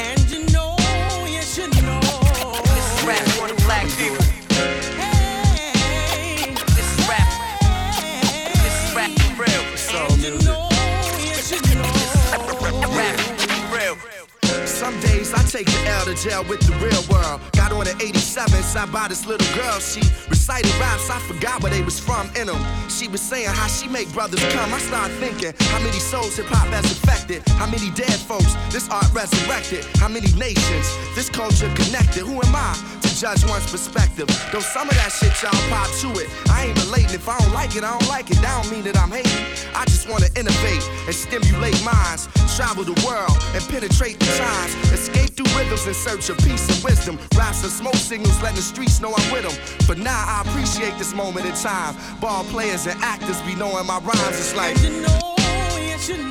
[15.53, 17.38] Take the L to jail with the real world.
[17.53, 19.78] Got on an 87, sat by this little girl.
[19.80, 20.00] She
[20.30, 22.57] recited raps, I forgot where they was from in them.
[22.88, 24.72] She was saying how she make brothers come.
[24.72, 27.46] I started thinking how many souls hip hop has affected.
[27.61, 29.84] How many dead folks this art resurrected.
[30.00, 32.24] How many nations this culture connected.
[32.24, 32.72] Who am I
[33.03, 34.32] to judge one's perspective?
[34.53, 36.32] Though some of that shit y'all pop to it.
[36.48, 37.12] I ain't relating.
[37.12, 38.40] If I don't like it, I don't like it.
[38.40, 39.44] That don't mean that I'm hating.
[39.76, 42.32] I just wanna innovate and stimulate minds.
[42.57, 44.74] Travel the world and penetrate the times.
[44.92, 47.18] Escape through rhythms in search of peace and wisdom.
[47.34, 49.86] Raps and smoke signals letting the streets know I'm with them.
[49.86, 51.96] For now, I appreciate this moment in time.
[52.20, 54.38] Ball players and actors be knowing my rhymes.
[54.38, 54.76] It's like.
[54.76, 55.34] And you know,
[55.78, 56.28] yes you know.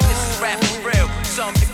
[0.00, 1.67] This is rap for real, something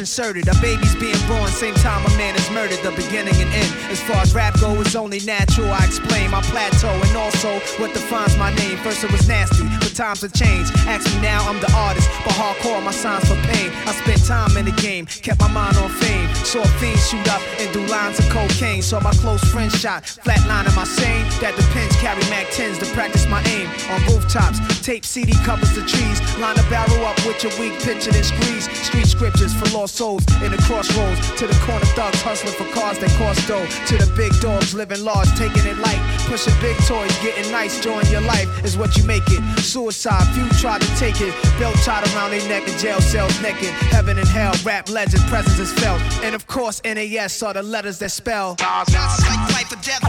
[0.00, 0.48] inserted.
[0.48, 2.80] A baby's being born, same time a man is murdered.
[2.82, 3.72] The beginning and end.
[3.92, 5.70] As far as rap go, it's only natural.
[5.70, 8.78] I explain my plateau and also what defines my name.
[8.78, 10.72] First it was nasty, but times have changed.
[10.88, 13.70] Ask me now, I'm the artist, but hardcore my signs for pain.
[13.86, 16.28] I spent time in the game, kept my mind on fame.
[16.34, 18.82] Saw fiends shoot up and do lines of cocaine.
[18.82, 21.28] Saw my close friend shot, flatlining my sane.
[21.44, 23.68] That the pins carry Mac 10s to practice my aim.
[23.92, 24.58] On rooftops,
[24.90, 26.18] tape CD covers the trees.
[26.38, 28.66] Line a barrel up with your weak picture then squeeze.
[28.86, 31.20] Street scriptures for lost souls in the crossroads.
[31.38, 33.64] To the corner thugs hustling for cars that cost dough.
[33.86, 36.02] To the big dogs living large, taking it light.
[36.26, 39.40] Pushing big toys, getting nice, join your life is what you make it.
[39.60, 41.32] Suicide, few try to take it.
[41.60, 43.70] Belt tied around their neck in jail cells naked.
[43.94, 46.02] Heaven and hell, rap legend, presence is felt.
[46.24, 48.56] And of course, NAS are the letters that spell.
[48.58, 50.02] Shots like life or death.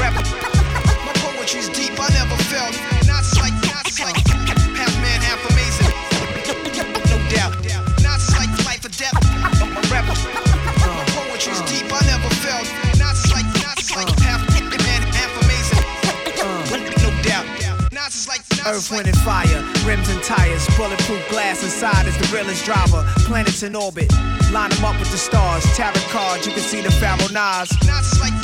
[0.00, 0.10] My
[1.04, 1.92] my poetry's deep.
[2.00, 2.72] I never felt.
[3.36, 3.57] Like like
[3.96, 5.88] half man, half amazing.
[7.08, 7.56] No doubt.
[8.02, 9.14] Knots like life or death.
[9.88, 11.88] My poetry's deep.
[11.90, 12.68] I never felt.
[12.98, 13.46] Knots like
[13.96, 15.82] like half man, half amazing.
[17.00, 17.46] No doubt.
[17.92, 22.28] Knots is like Earth, wind, and fire, rims and tires, bulletproof glass inside is the
[22.36, 23.02] realest driver.
[23.24, 24.12] Planets in orbit,
[24.52, 25.64] line them up with the stars.
[25.74, 27.72] Tarot cards, you can see the Pharaoh Nas.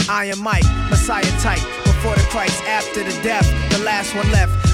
[0.09, 1.61] Iron Mike, Messiah type.
[1.85, 4.74] Before the Christ, after the death, the last one left.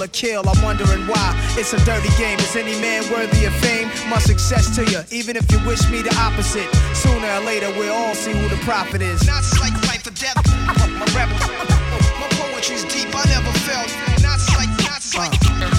[0.00, 1.34] or kill, I'm wondering why.
[1.58, 2.38] It's a dirty game.
[2.38, 3.88] Is any man worthy of fame?
[4.08, 6.68] My success to you, even if you wish me the opposite.
[6.94, 9.26] Sooner or later, we'll all see who the prophet is.
[9.26, 10.36] Knots like life or death.
[10.98, 11.28] My rap,
[12.20, 13.08] my poetry's deep.
[13.14, 13.90] I never felt.
[14.22, 15.73] Knots like knots like uh.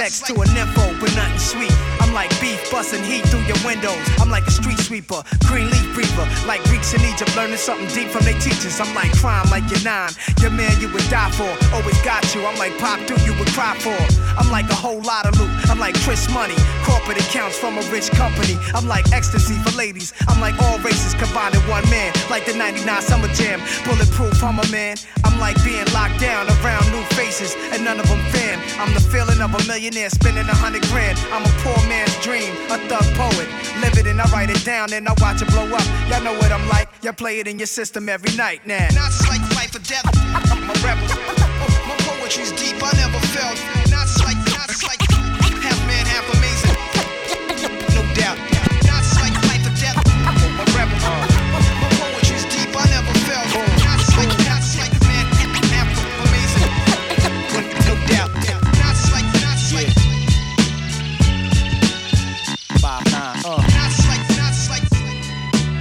[0.00, 1.76] Next to a nympho, but nothing sweet.
[2.00, 4.00] I'm like beef busting heat through your windows.
[4.18, 6.26] I'm like a street sweeper, green leaf breather.
[6.48, 8.80] Like Greeks in Egypt, learning something deep from their teachers.
[8.80, 10.08] I'm like crime, like your nine.
[10.40, 12.46] Your man you would die for, always got you.
[12.46, 13.92] I'm like pop dude you would cry for.
[14.40, 15.52] I'm like a whole lot of loot.
[15.68, 18.56] I'm like Chris Money, corporate accounts from a rich company.
[18.72, 20.14] I'm like ecstasy for ladies.
[20.28, 22.14] I'm like all races combined in one man.
[22.30, 24.96] Like the 99 Summer Jam, bulletproof, I'm a man.
[25.24, 28.56] I'm like being locked down around new faces, and none of them fan.
[28.80, 29.60] I'm the feeling of a
[29.90, 31.18] millionaire spending a hundred grand.
[31.32, 33.48] I'm a poor man's dream, a thug poet.
[33.80, 35.84] Live it and I write it down and I watch it blow up.
[36.08, 36.88] Y'all know what I'm like.
[37.02, 38.86] Y'all play it in your system every night now.
[38.94, 40.06] Nas is like life or death.
[40.34, 41.06] I'm a rebel.
[41.10, 43.58] Oh, my poetry's deep, I never felt.
[43.90, 45.19] Nas is like, Nas is like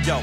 [0.10, 0.16] Yo.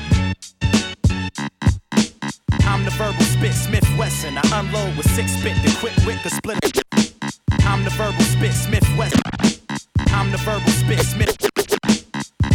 [2.67, 4.37] I'm the verbal spit, Smith Wesson.
[4.37, 6.59] I unload with six spit, the quick wit, the split.
[7.65, 9.21] I'm the verbal spit, Smith Wesson.
[10.09, 11.37] I'm the verbal spit, Smith.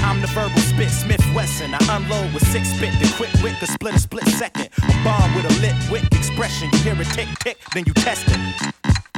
[0.03, 1.73] I'm the verbal spit, Smith Wesson.
[1.73, 4.67] I unload with six spit, the quick wit, the split a split second.
[4.83, 6.67] A bomb with a lit wit expression.
[6.73, 9.10] You hear it tick tick, then you test it.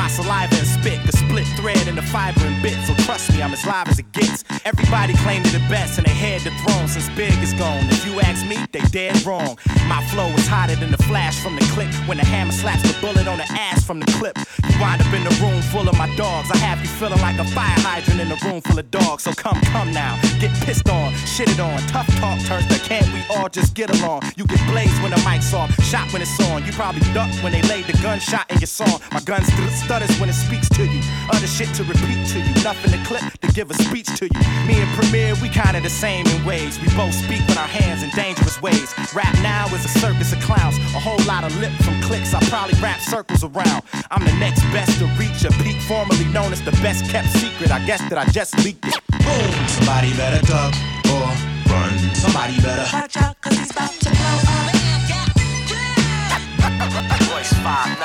[0.00, 2.76] My saliva and spit, the split thread the fiber and bit.
[2.86, 4.44] So trust me, I'm as live as it gets.
[4.64, 7.84] Everybody claim to the best and they had the throne since Big is gone.
[7.90, 9.58] If you ask me, they dead wrong.
[9.86, 12.96] My flow is hotter than the flash from the click when the hammer slaps the
[13.00, 14.36] bullet on the ass from the clip.
[14.68, 16.50] You wind up in the room full of my dogs.
[16.50, 19.24] I have you feeling like a fire hydrant in a room full of dogs.
[19.24, 21.78] So come, come now, get pissed on, shitted on.
[21.88, 24.22] Tough talk turns to can't we all just get along?
[24.36, 26.64] You get blazed when the mic's off, shot when it's on.
[26.64, 29.00] You probably duck when they laid the gunshot in your song.
[29.12, 31.02] My gun st- stutters when it speaks to you.
[31.34, 32.54] Other shit to repeat to you.
[32.62, 34.40] Nothing to clip to give a speech to you.
[34.64, 36.78] Me and Premier, we kinda the same in ways.
[36.78, 38.94] We both speak with our hands in dangerous ways.
[39.12, 40.76] Rap now is a circus of clowns.
[40.94, 42.32] A whole lot of lip from clicks.
[42.34, 43.82] I probably wrap circles around.
[44.12, 47.72] I'm the next best to reach a peak, formerly known as the best kept secret.
[47.72, 48.94] I guess that I just leaked it.
[49.26, 49.50] Boom!
[49.66, 50.72] Somebody better duck
[51.10, 51.26] or
[51.66, 51.98] run.
[52.14, 52.86] Somebody better.
[52.92, 54.70] Watch out, cause he's about to blow up.
[57.32, 57.99] Royce 5 Boom!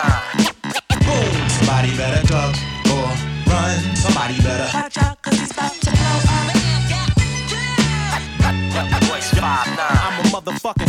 [1.75, 2.55] Somebody better duck
[2.87, 3.03] or
[3.51, 3.95] run.
[3.97, 4.63] Somebody better.
[4.73, 6.55] Watch out, cause he's about to blow up.
[9.11, 10.84] Royce 5 I'm a motherfucking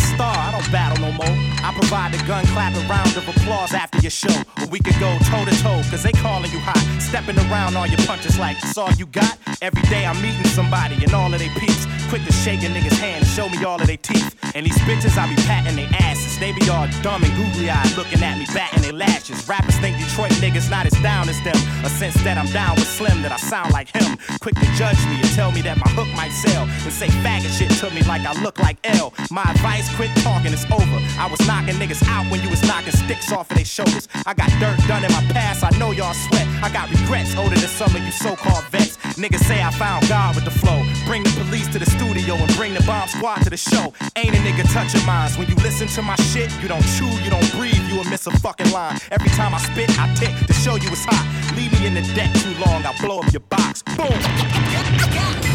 [2.27, 4.35] gun clapping round of applause after your show.
[4.61, 6.83] Or we could go toe to toe, cause they calling you hot.
[7.01, 9.39] Stepping around all your punches like it's all you got.
[9.63, 11.87] Every day I'm meeting somebody and all of they peeps.
[12.09, 14.35] Quick to shake a nigga's hand and show me all of their teeth.
[14.55, 16.39] And these bitches, I be patting their asses.
[16.39, 19.47] They be all dumb and googly eyed looking at me, batting their lashes.
[19.49, 21.57] Rappers think Detroit niggas not as down as them.
[21.85, 24.19] A sense that I'm down with Slim, that I sound like him.
[24.41, 26.65] Quick to judge me and tell me that my hook might sell.
[26.65, 29.13] And say faggot shit to me like I look like L.
[29.31, 30.99] My advice, quit talking, it's over.
[31.19, 34.09] I was knocking niggas out when you was knocking sticks off of their shoulders.
[34.25, 36.47] I got dirt done in my past, I know y'all sweat.
[36.63, 38.97] I got regrets older than some of you so-called vets.
[39.17, 40.83] Niggas say I found God with the flow.
[41.07, 43.93] Bring the police to the studio and bring the bomb squad to the show.
[44.17, 45.37] Ain't a nigga touching minds.
[45.39, 48.27] When you listen to my shit, you don't chew, you don't breathe, you will miss
[48.27, 48.99] a fucking line.
[49.11, 51.25] Every time I spit, I tick to show you it's hot.
[51.57, 53.83] Leave me in the deck too long, I'll blow up your box.
[53.97, 55.46] Boom!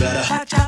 [0.00, 0.59] Better.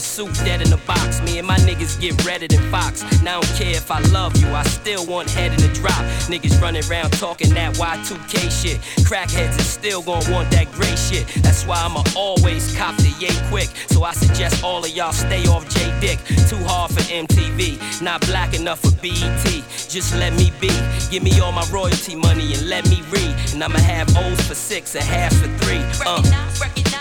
[0.00, 1.20] A suit, dead in a box.
[1.22, 3.02] Me and my niggas get redder than Fox.
[3.22, 6.02] Now I don't care if I love you, I still want head in the drop.
[6.32, 8.78] Niggas running around talking that Y2K shit.
[9.08, 11.26] Crackheads is still gon' want that gray shit.
[11.42, 13.68] That's why I'ma always cop the yay quick.
[13.88, 16.18] So I suggest all of y'all stay off J Dick.
[16.48, 19.46] Too hard for MTV, not black enough for BET.
[19.88, 20.72] Just let me be.
[21.10, 23.34] Give me all my royalty money and let me read.
[23.52, 25.82] And I'ma have O's for six and half for three.
[26.06, 26.99] Uh.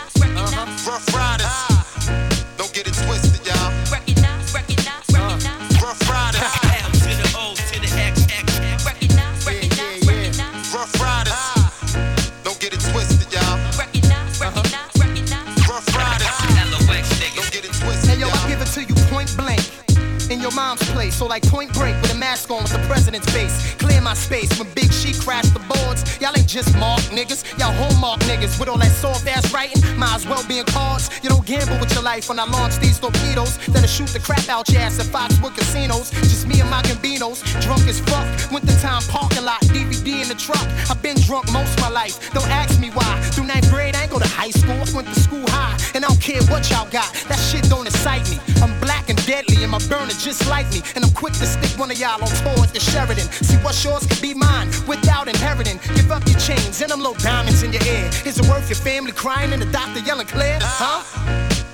[21.30, 23.76] Like point break with a mask on with the president's face.
[23.76, 26.06] Clear my space when Big She crashed the boards.
[26.22, 29.82] Y'all ain't just mark niggas, y'all hallmark niggas with all that soft ass writing.
[29.98, 31.10] Might as well be in cards.
[31.24, 33.58] You don't gamble with your life when I launch these torpedoes.
[33.74, 36.12] That'll shoot the crap out your ass at Foxwood casinos.
[36.12, 38.28] Just me and my gambinos, drunk as fuck.
[38.52, 40.62] Winter time parking lot, DVD in the truck.
[40.92, 42.32] I've been drunk most my life.
[42.32, 43.20] Don't ask me why.
[43.34, 44.78] Through ninth grade, I ain't go to high school.
[44.78, 47.10] I went to school high, and I don't care what y'all got.
[47.30, 48.38] That shit don't excite me.
[48.62, 50.84] I'm black and deadly, and my burner just like me.
[50.94, 53.26] And I'm quick to stick one of y'all on tour at the Sheraton.
[53.42, 54.70] See what's yours could be mine
[55.00, 55.80] without inheriting.
[55.96, 58.10] Give up your chains and them little diamonds in your ear.
[58.26, 60.60] Is it worth your family crying and the doctor yelling clear?
[60.62, 61.04] Huh?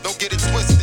[0.03, 0.74] Don't get it twisted,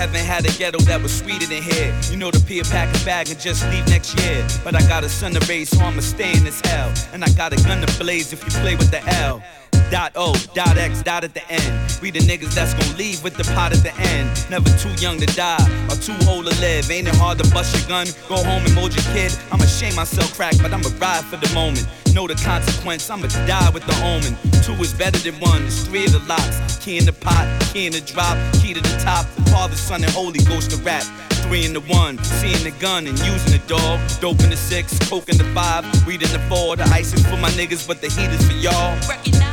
[0.00, 3.04] I had a ghetto that was sweeter than here, you know to peel pack a
[3.04, 4.46] bag and just leave next year.
[4.64, 6.90] But I got a son to raise, so I'ma stay in this hell.
[7.12, 9.42] And I got a gun to blaze if you play with the L.
[9.90, 11.98] Dot O, dot X, dot at the end.
[12.00, 14.30] We the niggas that's gon' leave with the pot at the end.
[14.48, 15.60] Never too young to die
[15.90, 16.88] or too old to live.
[16.90, 19.36] Ain't it hard to bust your gun, go home and mold your kid?
[19.50, 21.86] I'ma shame myself crack, but I'ma ride for the moment.
[22.14, 24.38] Know the consequence, I'ma die with the omen.
[24.62, 26.78] Two is better than one, it's three of the locks.
[26.78, 29.26] Key in the pot, key in the drop, key to the top.
[29.50, 31.02] Father, Son, and Holy Ghost to rap.
[31.50, 33.98] Three in the one, seeing the gun and using the dog.
[34.20, 36.76] Dope in the six, coke in the five, weed in the four.
[36.76, 39.49] The ice is for my niggas, but the heat is for y'all.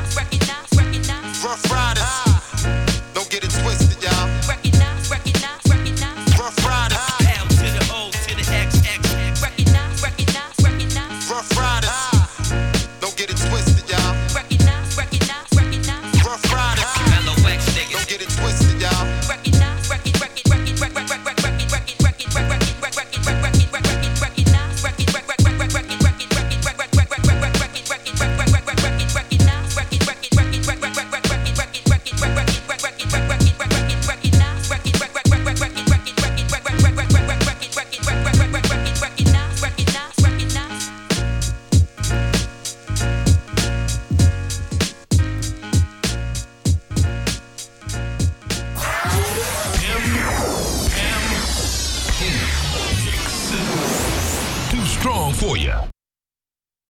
[1.48, 2.64] Ruff Ryders.
[3.14, 3.97] Don't get it twisted,